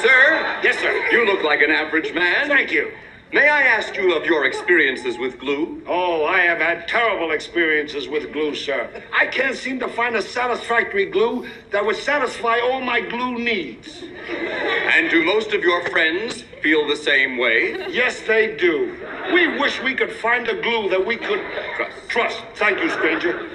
[0.02, 1.08] Sir, Yes, sir.
[1.12, 2.48] you look like an average man.
[2.48, 2.91] Thank you.
[3.34, 5.84] May I ask you of your experiences with glue?
[5.86, 8.89] Oh, I have had terrible experiences with glue, sir.
[9.14, 14.02] I can't seem to find a satisfactory glue that would satisfy all my glue needs.
[14.30, 17.76] And do most of your friends feel the same way?
[17.91, 18.95] Yes, they do.
[19.34, 21.41] We wish we could find a glue that we could
[21.75, 22.09] Trust.
[22.09, 22.43] trust.
[22.55, 23.47] Thank you, stranger.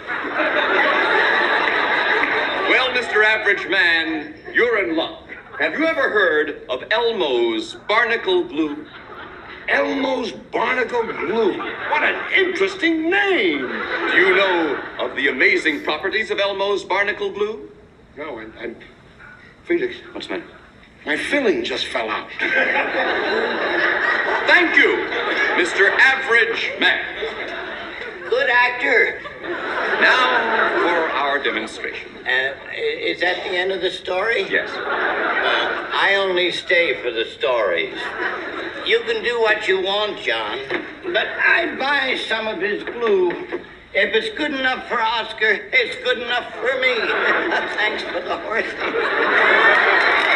[2.69, 3.25] Well, Mr.
[3.25, 5.29] Average Man, you're in luck.
[5.59, 8.87] Have you ever heard of Elmo's barnacle glue?
[9.69, 11.57] Elmo's Barnacle Glue.
[11.57, 13.59] What an interesting name.
[13.61, 17.71] Do you know of the amazing properties of Elmo's barnacle glue?
[18.17, 18.77] No, and, and
[19.65, 20.47] Felix, What's the matter?
[21.05, 22.31] My filling just fell out.
[24.47, 25.09] Thank you,
[25.57, 25.91] Mr.
[25.99, 27.05] Average Man.
[28.29, 29.21] Good actor.
[30.01, 32.09] Now for our demonstration.
[32.25, 34.43] Uh, is that the end of the story?
[34.49, 34.71] Yes.
[34.71, 37.99] Uh, I only stay for the stories.
[38.87, 40.59] You can do what you want, John,
[41.05, 43.31] but I'd buy some of his glue.
[43.95, 46.95] If it's good enough for Oscar, it's good enough for me.
[47.77, 50.32] Thanks for the horse.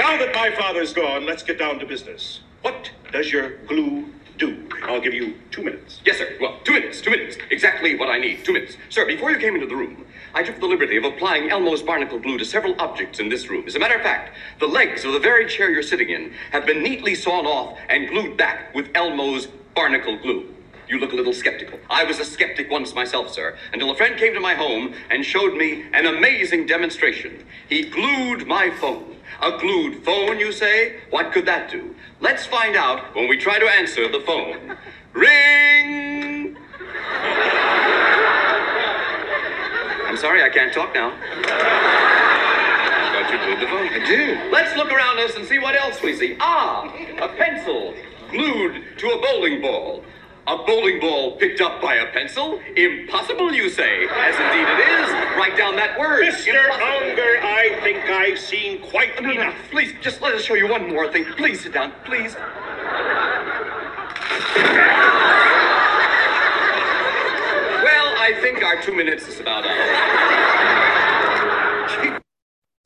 [0.00, 2.40] Now that my father's gone, let's get down to business.
[2.62, 4.66] What does your glue do?
[4.84, 6.00] I'll give you two minutes.
[6.06, 6.38] Yes, sir.
[6.40, 7.36] Well, two minutes, two minutes.
[7.50, 8.42] Exactly what I need.
[8.42, 8.78] Two minutes.
[8.88, 12.18] Sir, before you came into the room, I took the liberty of applying Elmo's barnacle
[12.18, 13.64] glue to several objects in this room.
[13.66, 16.64] As a matter of fact, the legs of the very chair you're sitting in have
[16.64, 20.48] been neatly sawn off and glued back with Elmo's barnacle glue.
[20.88, 21.78] You look a little skeptical.
[21.90, 25.26] I was a skeptic once myself, sir, until a friend came to my home and
[25.26, 27.44] showed me an amazing demonstration.
[27.68, 29.18] He glued my phone.
[29.42, 30.96] A glued phone, you say?
[31.08, 31.94] What could that do?
[32.20, 34.76] Let's find out when we try to answer the phone.
[35.14, 36.56] Ring!
[40.06, 41.16] I'm sorry, I can't talk now.
[43.14, 43.88] But you glued the phone.
[43.88, 44.52] I did.
[44.52, 46.36] Let's look around us and see what else we see.
[46.38, 47.94] Ah, a pencil
[48.30, 50.04] glued to a bowling ball.
[50.46, 52.58] A bowling ball picked up by a pencil?
[52.74, 54.06] Impossible, you say.
[54.08, 55.10] As indeed it is.
[55.36, 56.24] Write down that word.
[56.24, 56.48] Mr.
[56.48, 56.86] Impossible.
[56.86, 59.54] Unger, I think I've seen quite No, no, enough.
[59.70, 61.24] please, just let us show you one more thing.
[61.36, 62.34] Please sit down, please.
[67.84, 69.70] Well, I think our two minutes is about up.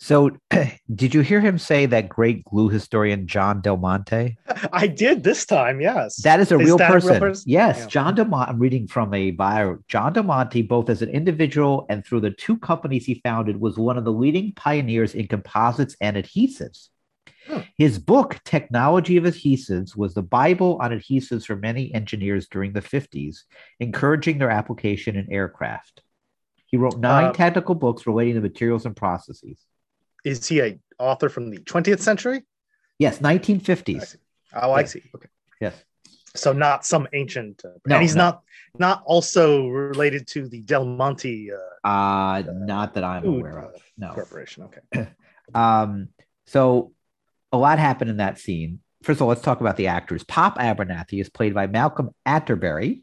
[0.05, 0.32] So,
[0.94, 4.36] did you hear him say that great glue historian John Delmonte?
[4.72, 6.16] I did this time, yes.
[6.16, 7.42] That is a real that person.
[7.46, 7.86] Yes, Yeah.
[7.86, 8.50] John Delmonte.
[8.50, 9.78] I'm reading from a bio.
[9.88, 13.96] John Delmonte, both as an individual and through the two companies he founded, was one
[13.96, 16.90] of the leading pioneers in composites and adhesives.
[17.48, 17.61] Hmm.
[17.78, 22.82] His book, Technology of Adhesives, was the Bible on adhesives for many engineers during the
[22.82, 23.44] 50s,
[23.80, 26.02] encouraging their application in aircraft.
[26.66, 29.64] He wrote nine Uh, technical books relating to materials and processes.
[30.25, 32.43] Is he a author from the 20th century?
[32.99, 34.07] Yes, I 1950s.
[34.07, 34.18] see.
[34.55, 34.87] Oh, I Yeah.
[34.87, 35.03] see.
[35.14, 35.29] Okay.
[35.61, 35.85] Yes.
[36.37, 37.62] So not some ancient.
[37.64, 38.25] Uh, No, and he's no.
[38.25, 38.43] not
[38.77, 43.83] not also related to the Del Monte uh, Uh, not that I'm aware uh, of.
[43.97, 44.12] No.
[44.12, 44.64] corporation.
[44.64, 45.09] Okay.
[45.55, 46.09] Um,
[46.47, 46.93] so
[47.53, 48.81] a lot happened in that scene.
[49.03, 50.25] First of all, let's talk about the actors.
[50.25, 53.03] Pop Abernathy is played by Malcolm Atterbury.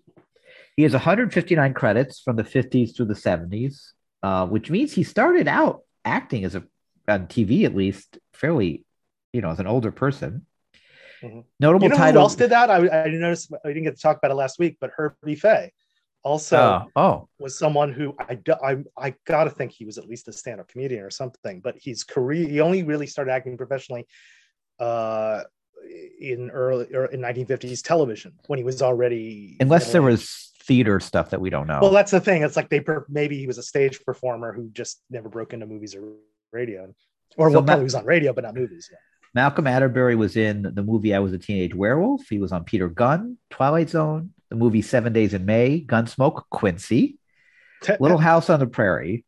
[0.75, 3.91] He has 159 credits from the 50s through the 70s,
[4.23, 6.63] uh, which means he started out acting as a
[7.07, 8.83] on TV at least fairly,
[9.33, 10.45] you know, as an older person.
[11.23, 11.43] Mhm.
[11.59, 12.13] Notable You know title.
[12.13, 12.69] who else did that?
[12.69, 13.49] I, I didn't notice.
[13.63, 15.71] I didn't get to talk about it last week, but Herbie Faye
[16.23, 20.07] also Oh, oh, was someone who I I, I got to think he was at
[20.07, 21.59] least a stand-up comedian or something.
[21.61, 24.07] But his career, he only really started acting professionally
[24.79, 25.43] uh,
[26.19, 31.31] in early or in 1950s television when he was already unless there was theater stuff
[31.31, 31.79] that we don't know.
[31.81, 32.43] Well, that's the thing.
[32.43, 35.65] It's like they per- maybe he was a stage performer who just never broke into
[35.65, 36.13] movies or
[36.51, 36.93] radio,
[37.37, 38.89] or So well, Ma- probably was on radio but not movies.
[38.91, 38.97] Yeah.
[39.33, 42.27] Malcolm Atterbury was in the movie I Was a Teenage Werewolf.
[42.29, 47.17] He was on Peter Gunn, Twilight Zone, the movie Seven Days in May, Gunsmoke, Quincy,
[47.99, 49.23] Little House on the Prairie.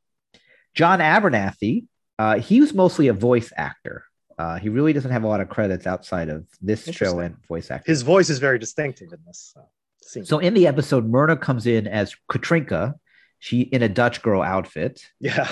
[0.75, 1.85] John Abernathy,
[2.19, 4.03] uh, he was mostly a voice actor.
[4.37, 7.71] Uh, he really doesn't have a lot of credits outside of this show and voice
[7.71, 7.91] acting.
[7.91, 9.61] His voice is very distinctive in this uh,
[10.01, 10.25] scene.
[10.25, 12.95] So in the episode, Myrna comes in as Katrinka,
[13.39, 15.01] she in a Dutch girl outfit.
[15.19, 15.49] yeah,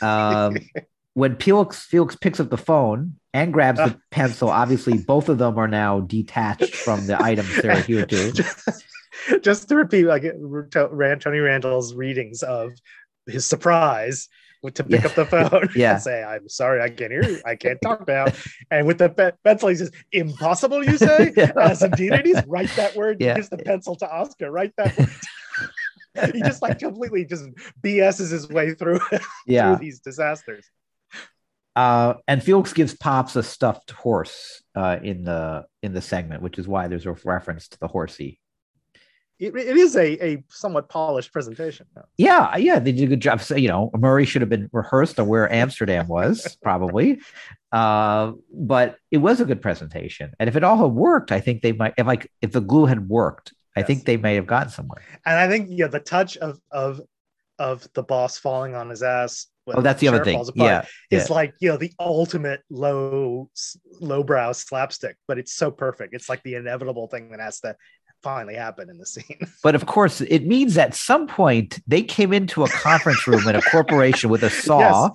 [0.00, 0.56] Um,
[1.14, 3.94] when Felix Felix picks up the phone and grabs the uh.
[4.10, 8.32] pencil, obviously both of them are now detached from the items they're adhered to.
[8.32, 8.84] just,
[9.42, 12.72] just to repeat, like Rand, Tony Randall's readings of
[13.26, 14.28] his surprise
[14.74, 15.06] to pick Yeah.
[15.08, 15.94] up the phone Yeah.
[15.94, 17.40] and say, "I'm sorry, I can't hear you.
[17.44, 18.26] I can't talk now."
[18.70, 21.32] And with the pe- pencil, he says, "Impossible," you say.
[21.36, 21.50] Yeah.
[21.60, 22.42] As indeed it is.
[22.46, 23.16] Write that word.
[23.20, 23.30] Yeah.
[23.32, 24.50] He gives the pencil to Oscar.
[24.52, 25.10] Write that word.
[26.32, 27.44] he just like completely just
[27.82, 29.00] BS's his way through,
[29.46, 29.74] Yeah.
[29.76, 30.68] through these disasters.
[31.74, 36.58] Uh, and Felix gives Pops a stuffed horse uh, in the in the segment, which
[36.58, 38.38] is why there's a reference to the horsey.
[39.38, 41.86] It, it is a, a somewhat polished presentation.
[42.16, 43.40] Yeah, yeah, they did a good job.
[43.40, 47.20] So, you know, Murray should have been rehearsed on where Amsterdam was, probably.
[47.72, 50.30] Uh, but it was a good presentation.
[50.38, 52.86] And if it all had worked, I think they might if like if the glue
[52.86, 55.02] had worked, I think they may have gotten somewhere.
[55.26, 57.00] And I think yeah, the touch of of
[57.58, 59.46] of the boss falling on his ass.
[59.64, 60.36] When Oh, that's the other thing.
[60.40, 60.84] apart Yeah.
[61.10, 63.48] Is like you know the ultimate low
[64.00, 66.14] lowbrow slapstick, but it's so perfect.
[66.14, 67.76] It's like the inevitable thing that has to
[68.22, 69.38] finally happen in the scene.
[69.62, 73.56] But of course, it means at some point they came into a conference room in
[73.56, 75.10] a corporation with a saw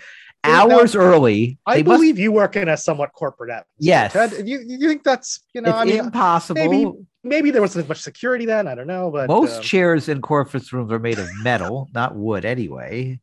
[0.46, 0.62] Yes.
[0.62, 1.58] hours early.
[1.66, 3.76] I They must- believe you work in a somewhat corporate atmosphere.
[3.80, 4.14] Yes.
[4.14, 4.48] Ted.
[4.48, 6.62] You you think that's you know it's I mean impossible.
[6.70, 6.92] maybe
[7.24, 8.68] maybe there wasn't as much security then.
[8.68, 12.16] I don't know, but Most um, chairs in conference rooms are made of metal, not
[12.16, 13.20] wood anyway.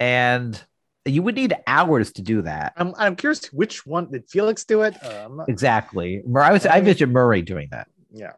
[0.00, 0.60] And
[1.04, 2.74] you would need hours to do that.
[2.76, 4.94] I'm I'm curious which one did Felix do it?
[5.04, 6.22] Um, Exactly.
[6.36, 7.88] I was I visited Murray doing that.
[8.12, 8.32] yeah.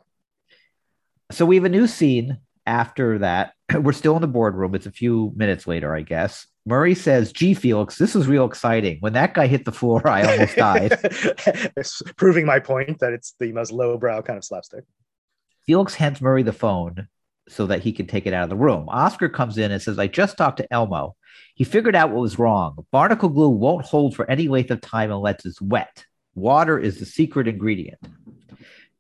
[1.32, 3.52] So we have a new scene after that.
[3.74, 4.74] We're still in the boardroom.
[4.74, 6.46] It's a few minutes later, I guess.
[6.66, 8.98] Murray says, Gee, Felix, this is real exciting.
[9.00, 10.98] When that guy hit the floor, I almost died.
[11.76, 14.84] It's proving my point that it's the most lowbrow kind of slapstick.
[15.66, 17.08] Felix hands Murray the phone
[17.51, 18.88] so that he can take it out of the room.
[18.88, 21.16] Oscar comes in and says, I just talked to Elmo.
[21.55, 22.86] He figured out what was wrong.
[22.92, 26.07] Barnacle glue won't hold for any length of time unless it's wet.
[26.34, 27.98] Water is the secret ingredient.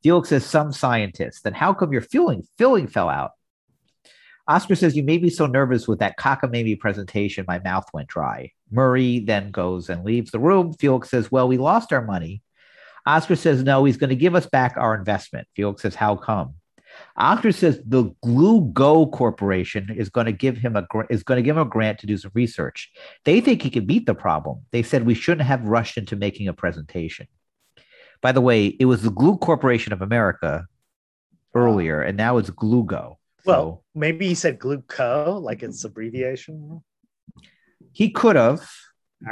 [0.02, 1.44] Felix says, Some scientist.
[1.44, 3.32] Then how come your filling, filling fell out?
[4.48, 8.50] Oscar says, You made me so nervous with that cockamamie presentation, my mouth went dry.
[8.70, 10.72] Murray then goes and leaves the room.
[10.74, 12.42] Felix says, Well, we lost our money.
[13.06, 15.46] Oscar says, No, he's going to give us back our investment.
[15.54, 16.54] Felix says, How come?
[17.20, 21.42] Oscar says the Glue Go Corporation is going to give him a is going to
[21.42, 22.90] give him a grant to do some research.
[23.24, 24.62] They think he can beat the problem.
[24.70, 27.26] They said we shouldn't have rushed into making a presentation.
[28.22, 30.66] By the way, it was the Glue Corporation of America
[31.54, 33.16] earlier, and now it's Glugo.
[33.44, 36.82] Well, maybe he said Gluco, like it's abbreviation.
[37.92, 38.68] he could have.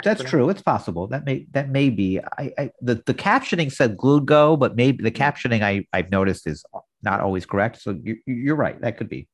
[0.04, 0.50] That's true.
[0.50, 1.06] It's possible.
[1.06, 2.20] That may that may be.
[2.20, 6.62] I, I the, the captioning said Glugo, but maybe the captioning I I've noticed is
[7.02, 7.80] not always correct.
[7.82, 8.80] So you, you're right.
[8.80, 9.28] That could be.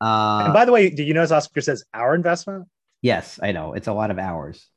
[0.00, 2.66] Uh, and by the way, did you notice Oscar says our investment?
[3.02, 3.74] Yes, I know.
[3.74, 4.68] It's a lot of hours.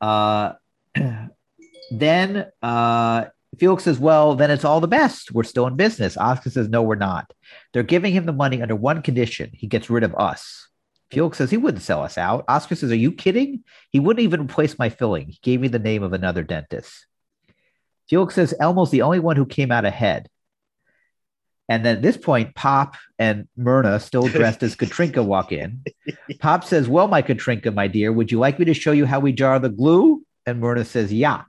[0.00, 0.52] Uh,
[1.90, 3.24] then uh,
[3.58, 5.32] Felix says, Well, then it's all the best.
[5.32, 6.16] We're still in business.
[6.16, 7.32] Oscar says, No, we're not.
[7.72, 10.68] They're giving him the money under one condition he gets rid of us.
[11.10, 12.44] Felix says, He wouldn't sell us out.
[12.48, 13.64] Oscar says, Are you kidding?
[13.90, 15.28] He wouldn't even replace my filling.
[15.28, 17.06] He gave me the name of another dentist.
[18.08, 20.28] Felix says, Elmo's the only one who came out ahead.
[21.70, 25.84] And then at this point, Pop and Myrna, still dressed as Katrinka, walk in.
[26.40, 29.20] Pop says, Well, my Katrinka, my dear, would you like me to show you how
[29.20, 30.26] we jar the glue?
[30.44, 31.44] And Myrna says, Yeah.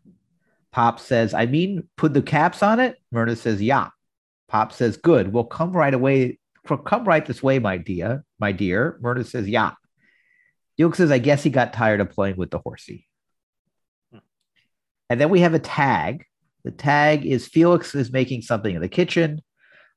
[0.72, 2.98] Pop says, I mean, put the caps on it?
[3.12, 3.90] Myrna says, Yeah.
[4.48, 5.34] Pop says, Good.
[5.34, 6.38] Well, come right away.
[6.86, 8.24] Come right this way, my dear.
[8.40, 9.00] My dear.
[9.02, 9.72] Myrna says, Yeah.
[10.78, 13.08] Duke says, I guess he got tired of playing with the horsey.
[15.10, 16.26] And then we have a tag.
[16.64, 19.42] The tag is Felix is making something in the kitchen.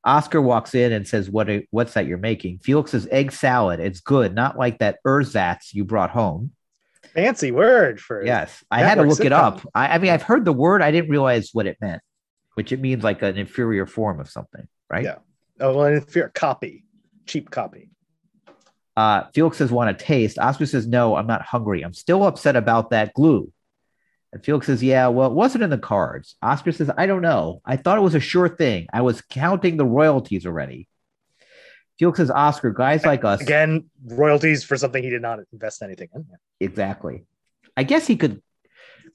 [0.04, 1.48] Oscar walks in and says, "What?
[1.48, 3.80] Are, what's that you're making?" Felix says, "Egg salad.
[3.80, 6.52] It's good, not like that ersatz you brought home."
[7.14, 9.60] Fancy word for Yes, I had to look it up.
[9.74, 10.82] I, I mean, I've heard the word.
[10.82, 12.02] I didn't realize what it meant,
[12.54, 15.04] which it means like an inferior form of something, right?
[15.04, 15.16] Yeah.
[15.60, 16.84] Oh, well, if you're a copy,
[17.26, 17.90] cheap copy.
[18.96, 21.82] Uh, Felix says, "Want a taste?" Oscar says, "No, I'm not hungry.
[21.82, 23.50] I'm still upset about that glue."
[24.34, 27.62] And Felix says, "Yeah, well, it wasn't in the cards." Oscar says, "I don't know.
[27.64, 28.88] I thought it was a sure thing.
[28.92, 30.88] I was counting the royalties already."
[32.00, 36.08] Felix says, "Oscar, guys like us, Again, royalties for something he did not invest anything
[36.14, 36.26] in.
[36.60, 37.24] exactly.
[37.76, 38.42] I guess he could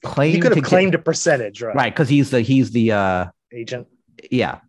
[0.02, 1.76] claim He could have get- claimed a percentage, right?
[1.76, 3.86] right because he's the he's the uh Agent.
[4.30, 4.60] yeah."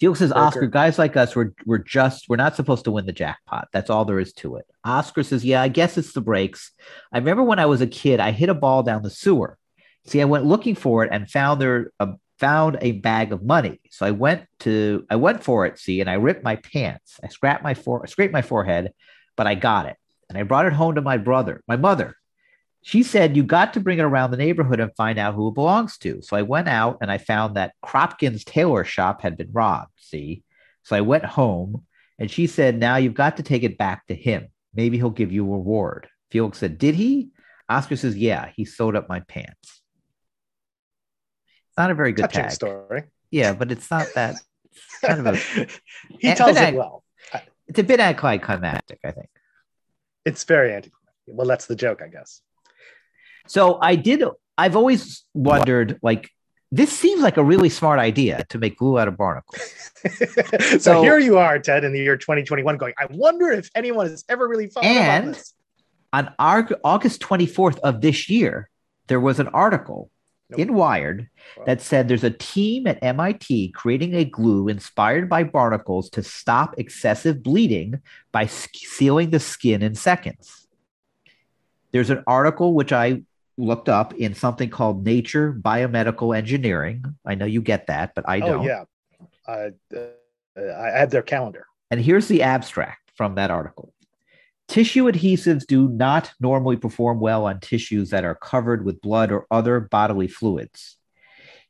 [0.00, 0.32] Felix says.
[0.32, 3.68] Oscar, guys like us, we're, we're just, we're not supposed to win the jackpot.
[3.72, 4.66] That's all there is to it.
[4.84, 6.72] Oscar says, Yeah, I guess it's the breaks.
[7.12, 9.58] I remember when I was a kid, I hit a ball down the sewer.
[10.06, 13.80] See, I went looking for it and found there, a, found a bag of money.
[13.90, 17.18] So I went to, I went for it, see, and I ripped my pants.
[17.22, 18.92] I scraped my, fore, scraped my forehead,
[19.36, 19.96] but I got it.
[20.28, 22.14] And I brought it home to my brother, my mother.
[22.82, 25.54] She said, You got to bring it around the neighborhood and find out who it
[25.54, 26.22] belongs to.
[26.22, 29.92] So I went out and I found that Kropkin's tailor shop had been robbed.
[29.96, 30.42] See?
[30.84, 31.84] So I went home
[32.18, 34.48] and she said, Now you've got to take it back to him.
[34.74, 36.08] Maybe he'll give you a reward.
[36.30, 37.30] Felix said, Did he?
[37.68, 39.82] Oscar says, Yeah, he sewed up my pants.
[41.68, 42.52] It's not a very good Touching tag.
[42.52, 43.04] story.
[43.30, 44.36] Yeah, but it's not that.
[44.72, 45.36] It's kind of a,
[46.18, 47.04] he tells it well.
[47.66, 49.28] it's a bit anticlimactic, I think.
[50.24, 50.94] It's very anticlimactic.
[51.26, 52.40] Well, that's the joke, I guess.
[53.48, 54.22] So I did.
[54.56, 56.30] I've always wondered, like,
[56.70, 59.60] this seems like a really smart idea to make glue out of barnacles.
[60.70, 64.06] so, So- here you are, Ted, in the year 2021, going, I wonder if anyone
[64.08, 65.54] has ever really thought about And- this.
[66.12, 68.70] On Ar- August 24th of this year,
[69.08, 70.10] there was an article
[70.50, 70.60] Nope.
[70.60, 71.28] in Wired
[71.58, 71.64] Wow.
[71.66, 76.74] that said there's a team at MIT creating a glue inspired by barnacles to stop
[76.78, 78.00] excessive bleeding
[78.32, 80.66] by sealing the skin in seconds.
[81.92, 83.22] There's an article which I
[83.58, 87.04] looked up in something called Nature Biomedical Engineering.
[87.26, 88.60] I know you get that, but I don't.
[88.60, 88.84] Oh, yeah.
[89.46, 91.66] Uh, uh, I had their calendar.
[91.90, 93.92] And here's the abstract from that article.
[94.68, 99.46] Tissue adhesives do not normally perform well on tissues that are covered with blood or
[99.50, 100.96] other bodily fluids.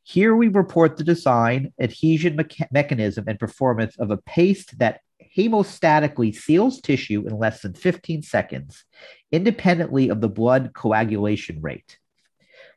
[0.02, 5.00] Here we report the design, adhesion mecha- mechanism, and performance of a paste that
[5.36, 8.84] hemostatically seals tissue in less than 15 seconds,
[9.32, 11.98] independently of the blood coagulation rate.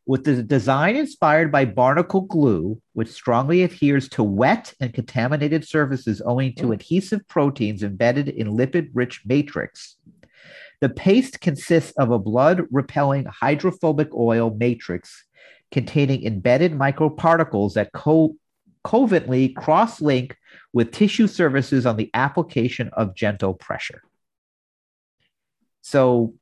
[0.06, 6.22] With the design inspired by barnacle glue, which strongly adheres to wet and contaminated surfaces
[6.26, 9.98] owing to adhesive proteins embedded in lipid rich matrix,
[10.82, 15.26] the paste consists of a blood repelling hydrophobic oil matrix
[15.72, 18.36] containing embedded microparticles that co-
[18.84, 20.36] covalently cross link
[20.74, 24.02] with tissue surfaces on the application of gentle pressure.
[25.82, 26.34] So,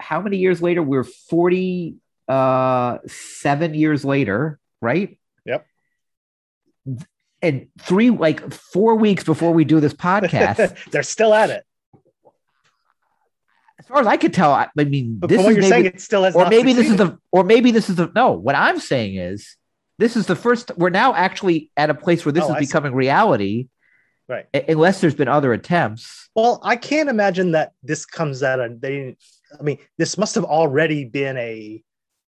[0.00, 0.82] how many years later?
[0.82, 1.96] We're 40
[2.28, 2.98] uh
[3.72, 5.64] years later right Yep.
[7.40, 11.62] and three like four weeks before we do this podcast They're still at it.
[13.78, 15.84] as far as i could tell i, I mean But this is you're maybe, saying,
[15.86, 17.12] it still has or maybe this is succeeded.
[17.14, 19.56] the or maybe this is the no what i'm saying is
[19.98, 22.58] this is the first we're now actually at a place where this Oh, is I
[22.60, 22.66] see.
[22.66, 23.68] becoming reality
[24.28, 24.46] Right.
[24.68, 28.90] unless there's been other attempts Well, I can't imagine that this comes out of they.
[28.90, 29.18] didn't-
[29.58, 31.82] I mean, this must have already been a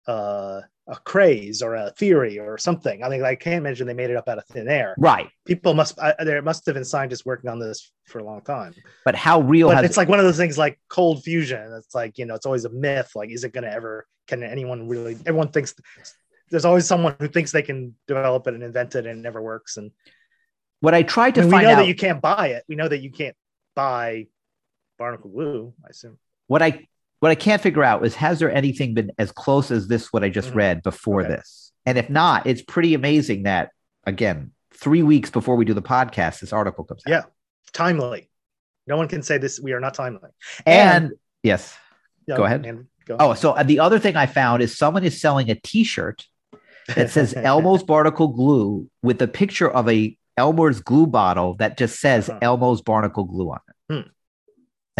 [0.06, 3.04] uh, a craze or a theory or something.
[3.04, 4.94] I mean, I can't imagine they made it up out of thin air.
[4.98, 5.28] Right.
[5.46, 8.74] People must uh, there must have been scientists working on this for a long time.
[9.04, 11.72] But how real But it's like one of those things like cold fusion.
[11.78, 13.12] It's like you know, it's always a myth.
[13.14, 14.06] Like, is it going to ever?
[14.26, 15.16] Can anyone really?
[15.26, 15.74] Everyone thinks
[16.50, 19.40] there's always someone who thinks they can develop it and invent it, and it never
[19.40, 19.76] works.
[19.76, 19.92] And
[20.80, 22.64] what I tried to I mean, we know out that you can't buy it.
[22.68, 23.36] We know that you can't
[23.76, 24.26] buy
[24.98, 25.72] barnacle glue.
[25.84, 26.18] I assume.
[26.48, 26.88] what I
[27.20, 30.24] what I can't figure out is has there anything been as close as this what
[30.24, 30.54] I just Mhm.
[30.56, 31.30] read before Okay.
[31.36, 31.72] this?
[31.86, 33.70] And if not, it's pretty amazing that
[34.04, 37.10] again, three weeks before we do the podcast, this article comes out.
[37.10, 37.22] Yeah,
[37.72, 38.30] timely.
[38.86, 39.60] No one can say this.
[39.60, 40.30] We are not timely.
[40.66, 41.12] And,
[41.42, 41.76] yes.
[42.26, 42.64] Yeah, Go ahead.
[42.66, 43.16] and go.
[43.20, 46.26] Oh, so uh, the other thing I found is someone is selling a T-shirt
[46.94, 52.00] that says Elmo's Barnacle Glue with a picture of a Elmer's glue bottle that just
[52.00, 52.38] says Huh.
[52.40, 53.94] Elmo's Barnacle Glue on it.
[53.94, 54.08] Hmm.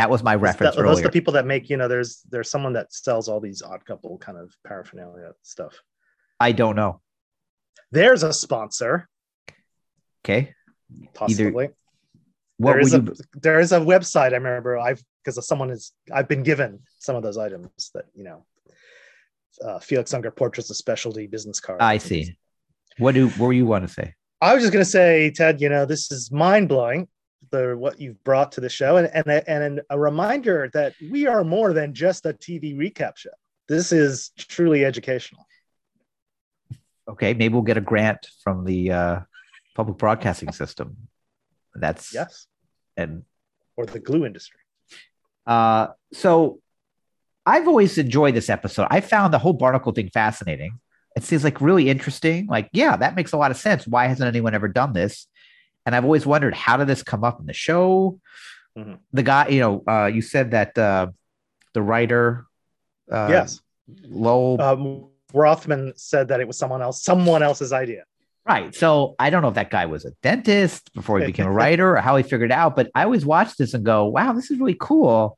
[0.01, 1.09] That was my reference that- are those earlier.
[1.09, 4.17] the people that make you know there's there's someone that sells all these odd couple
[4.17, 5.75] kind of paraphernalia stuff
[6.41, 7.03] I don't know.
[7.93, 9.09] there's a sponsor
[10.25, 10.55] Okay.
[11.13, 11.69] possibly
[12.57, 15.69] What there is would a you there is a website i remember i've because someone
[15.71, 18.47] is i've been given some of those items that you know
[19.63, 22.35] uh, felix unger portraits of specialty business cards I see.
[22.97, 24.15] What do what do you want to say?
[24.41, 27.07] i was just going to say ted you know this is mind-blowing
[27.51, 31.27] the what you've brought to the show and and, a- and a reminder that we
[31.27, 33.31] are more than just a tv recap show
[33.69, 35.47] this is truly educational
[37.09, 39.21] Okay, maybe we'll get a grant from the uh,
[39.75, 40.97] public broadcasting system.
[41.75, 42.47] That's yes
[42.97, 43.25] and
[43.77, 44.61] or the glue industry
[45.47, 46.61] uh, so
[47.47, 48.87] I've always enjoyed this episode.
[48.91, 50.79] I found the whole barnacle thing fascinating.
[51.17, 52.47] It seems like really interesting.
[52.47, 53.87] Like, yeah, that makes a lot of sense.
[53.87, 55.27] Why hasn't anyone ever done this?
[55.91, 58.21] And I've always wondered how did this come up in the show?
[58.79, 58.99] Mhm.
[59.13, 61.09] The guy, you know, uh, you said that uh,
[61.75, 62.47] the writer,
[63.11, 63.61] uh, yes
[64.05, 68.05] Lowell, um, Rothman said that it was someone else, someone else's idea.
[68.47, 68.73] Right.
[68.73, 71.97] So I don't know if that guy was a dentist before he became a writer
[71.97, 74.53] or how he figured it out, but I always watch this and go, wow, this
[74.53, 75.37] is really cool.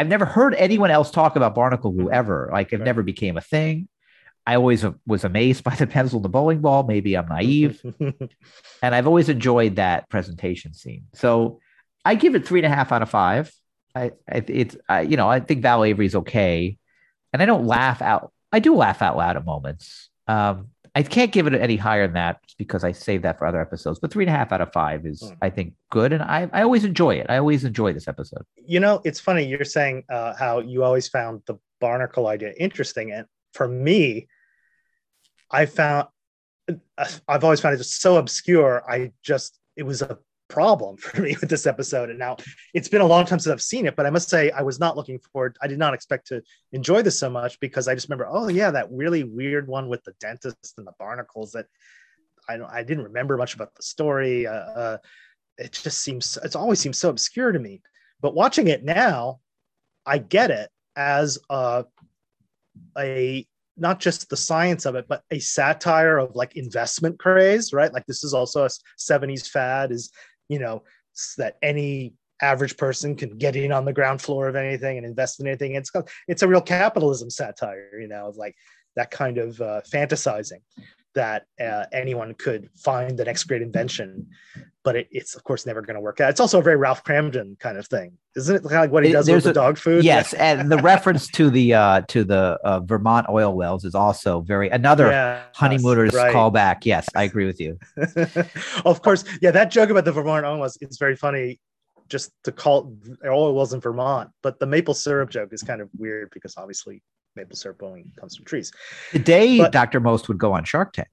[0.00, 2.50] I've never heard anyone else talk about barnacle glue ever.
[2.52, 2.84] Like it Right.
[2.86, 3.86] never became a thing.
[4.50, 6.82] I always was amazed by the pencil and the bowling ball.
[6.82, 7.80] Maybe I'm naive.
[8.82, 11.04] and I've always enjoyed that presentation scene.
[11.14, 11.60] So
[12.04, 13.52] I give it three and a half out of five.
[13.94, 16.78] I, I it's I, you know I think Val Avery's okay,
[17.32, 18.32] and I don't laugh out.
[18.52, 20.10] I do laugh out loud at moments.
[20.26, 23.46] Um, I can't give it any higher than that just because I saved that for
[23.46, 24.00] other episodes.
[24.00, 25.34] But three and a half out of five is Hmm.
[25.42, 27.26] I think good, and I I always enjoy it.
[27.28, 28.44] I always enjoy this episode.
[28.56, 33.12] you know, it's funny you're saying uh, how you always found the barnacle idea interesting,
[33.12, 34.28] and for me,
[35.50, 36.08] I found
[37.28, 38.82] I've always found it just so obscure.
[38.88, 42.36] I just it was a problem for me with this episode, and now
[42.74, 43.96] it's been a long time since I've seen it.
[43.96, 45.56] But I must say, I was not looking forward.
[45.62, 46.42] I did not expect to
[46.72, 50.02] enjoy this so much because I just remember, oh yeah, that really weird one with
[50.04, 51.66] the dentist and the barnacles that
[52.48, 54.46] I don't, I didn't remember much about the story.
[54.46, 54.98] Uh, uh,
[55.58, 57.82] it just seems it's always seems so obscure to me.
[58.20, 59.40] But watching it now,
[60.04, 61.84] I get it as a
[62.98, 63.46] a
[63.80, 67.92] not just the science of it, but a satire of like investment craze, right?
[67.92, 70.10] Like this is also a 70s fad, is
[70.48, 70.82] you know,
[71.38, 75.40] that any average person can get in on the ground floor of anything and invest
[75.40, 75.74] in anything.
[75.74, 75.90] It's
[76.28, 78.54] it's a real capitalism satire, you know, of like
[78.96, 80.60] that kind of uh, fantasizing
[81.14, 84.28] that uh, anyone could find the next great invention,
[84.84, 86.30] but it, it's of course never going to work out.
[86.30, 88.62] It's also a very Ralph Kramden kind of thing, isn't it?
[88.62, 90.04] Kind of like what he It- does with there's the a- dog food.
[90.04, 94.40] Yes, and the reference to the uh to the uh, Vermont oil wells is also
[94.40, 96.34] very another Yeah, honeymooners right.
[96.34, 96.84] callback.
[96.84, 97.78] Yes, I agree with you.
[98.84, 101.60] of course, yeah, that joke about the Vermont oil was is very funny.
[102.08, 102.92] Just to call
[103.24, 107.02] oil wells in Vermont, but the maple syrup joke is kind of weird because obviously
[107.36, 108.72] maple syrup only comes from trees.
[109.12, 110.00] Today, But- Dr.
[110.00, 111.08] Most would go on Shark Tank.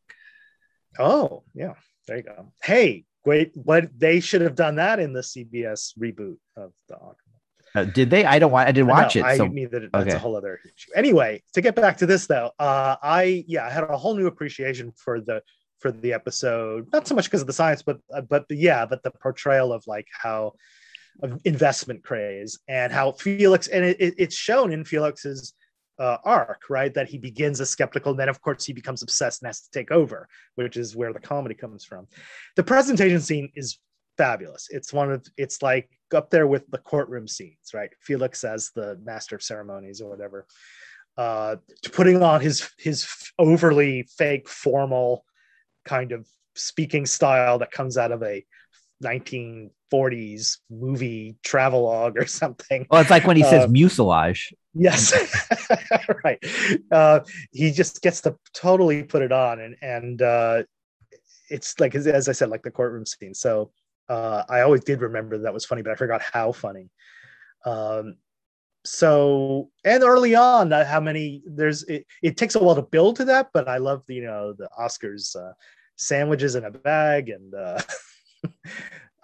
[1.00, 1.74] Oh, yeah,
[2.08, 2.52] there you go.
[2.64, 7.16] Hey, wait, what they should have done that in the CBS reboot of the Aquaman.
[7.76, 8.26] Uh, did they?
[8.26, 8.68] I don't want.
[8.68, 9.24] I didn't watch it.
[9.24, 9.90] I So neither.
[9.94, 10.16] That's okay.
[10.16, 10.90] a whole other issue.
[10.96, 14.26] Anyway, to get back to this though, uh, I yeah, I had a whole new
[14.26, 15.44] appreciation for the
[15.80, 16.88] for the episode.
[16.92, 19.84] Not so much because of the science, but uh, but yeah, but the portrayal of
[19.86, 20.54] like how
[21.22, 25.54] of investment craze and how Felix and it, it- it's shown in Felix's
[26.00, 26.94] uh, arc, right?
[26.94, 29.72] That he begins as skeptical, and then of course he becomes obsessed and has to
[29.72, 32.08] take over, which is where the comedy comes from.
[32.56, 33.80] The presentation scene is
[34.18, 34.68] fabulous.
[34.70, 37.90] It's one of it's like up there with the courtroom scenes, right?
[38.02, 40.46] Felix as the master of ceremonies or whatever,
[41.18, 41.58] uh,
[41.94, 43.08] putting on his his
[43.40, 45.24] overly fake formal
[45.86, 48.44] kind of speaking style that comes out of a
[49.04, 52.86] 1940s movie travelogue or something.
[52.90, 54.54] Well, it's like when he says Um, mucilage.
[54.78, 55.14] Yes,
[56.24, 56.38] right.
[56.92, 57.22] Uh,
[57.52, 60.64] he just gets to totally put it on, and and uh,
[61.50, 63.34] it's like as, I said, like the courtroom scene.
[63.34, 63.72] So
[64.10, 66.90] uh, I always did remember that was funny, but I forgot how funny.
[67.66, 68.18] Um,
[68.86, 73.16] so and early on, uh, how many there's it, it takes a while to build
[73.18, 75.54] to that, but I love you know the Oscars uh,
[75.96, 77.80] sandwiches in a bag and uh,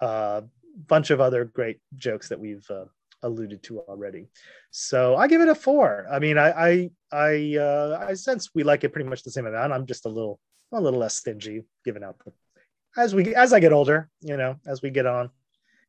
[0.00, 0.40] a uh,
[0.88, 2.68] bunch of other great jokes that we've
[3.24, 4.28] alluded to already.
[4.70, 6.06] So I give it a four.
[6.10, 9.46] I mean, I I I, uh, I sense we like it pretty much the same
[9.46, 9.72] amount.
[9.72, 10.38] I'm just a little
[10.72, 12.32] a little less stingy giving out the,
[12.96, 15.30] as we as I get older, you know, as we get on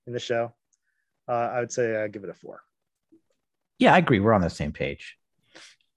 [0.08, 0.54] in the show.
[1.28, 2.62] Uh, I would say I give it a four.
[3.78, 4.20] Yeah, I agree.
[4.20, 5.18] We're on the same page.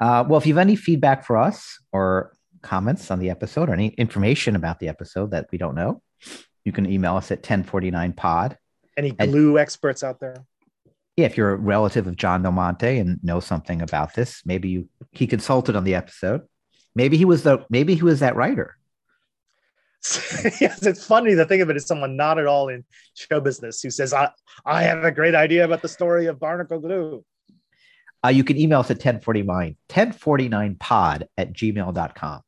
[0.00, 2.32] Uh, well, if you have any feedback for us or
[2.62, 6.02] comments on the episode or any information about the episode that we don't know,
[6.64, 8.56] you can email us at 1049pod.
[8.96, 10.44] Any glue experts out there?
[11.18, 14.88] Yeah, if you're a relative of John Delmonte and know something about this, maybe you
[15.10, 16.42] he consulted on the episode.
[16.94, 18.78] Maybe he was the maybe he was that writer.
[20.60, 23.82] yes, it's funny to think of it as someone not at all in show business
[23.82, 24.30] who says, I,
[24.64, 27.24] I have a great idea about the story of Barnacle Glue.
[28.24, 32.42] Uh, you can email us at 1049, 1049pod at gmail.com.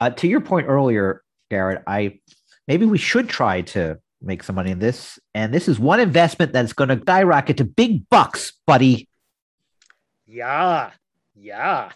[0.00, 2.20] Uh, to your point earlier, Garrett, I
[2.68, 5.18] maybe we should try to make some money in this.
[5.34, 9.08] And this is one investment that's going to skyrocket to big bucks, buddy.
[10.26, 10.90] Yeah.
[11.34, 11.92] Yeah.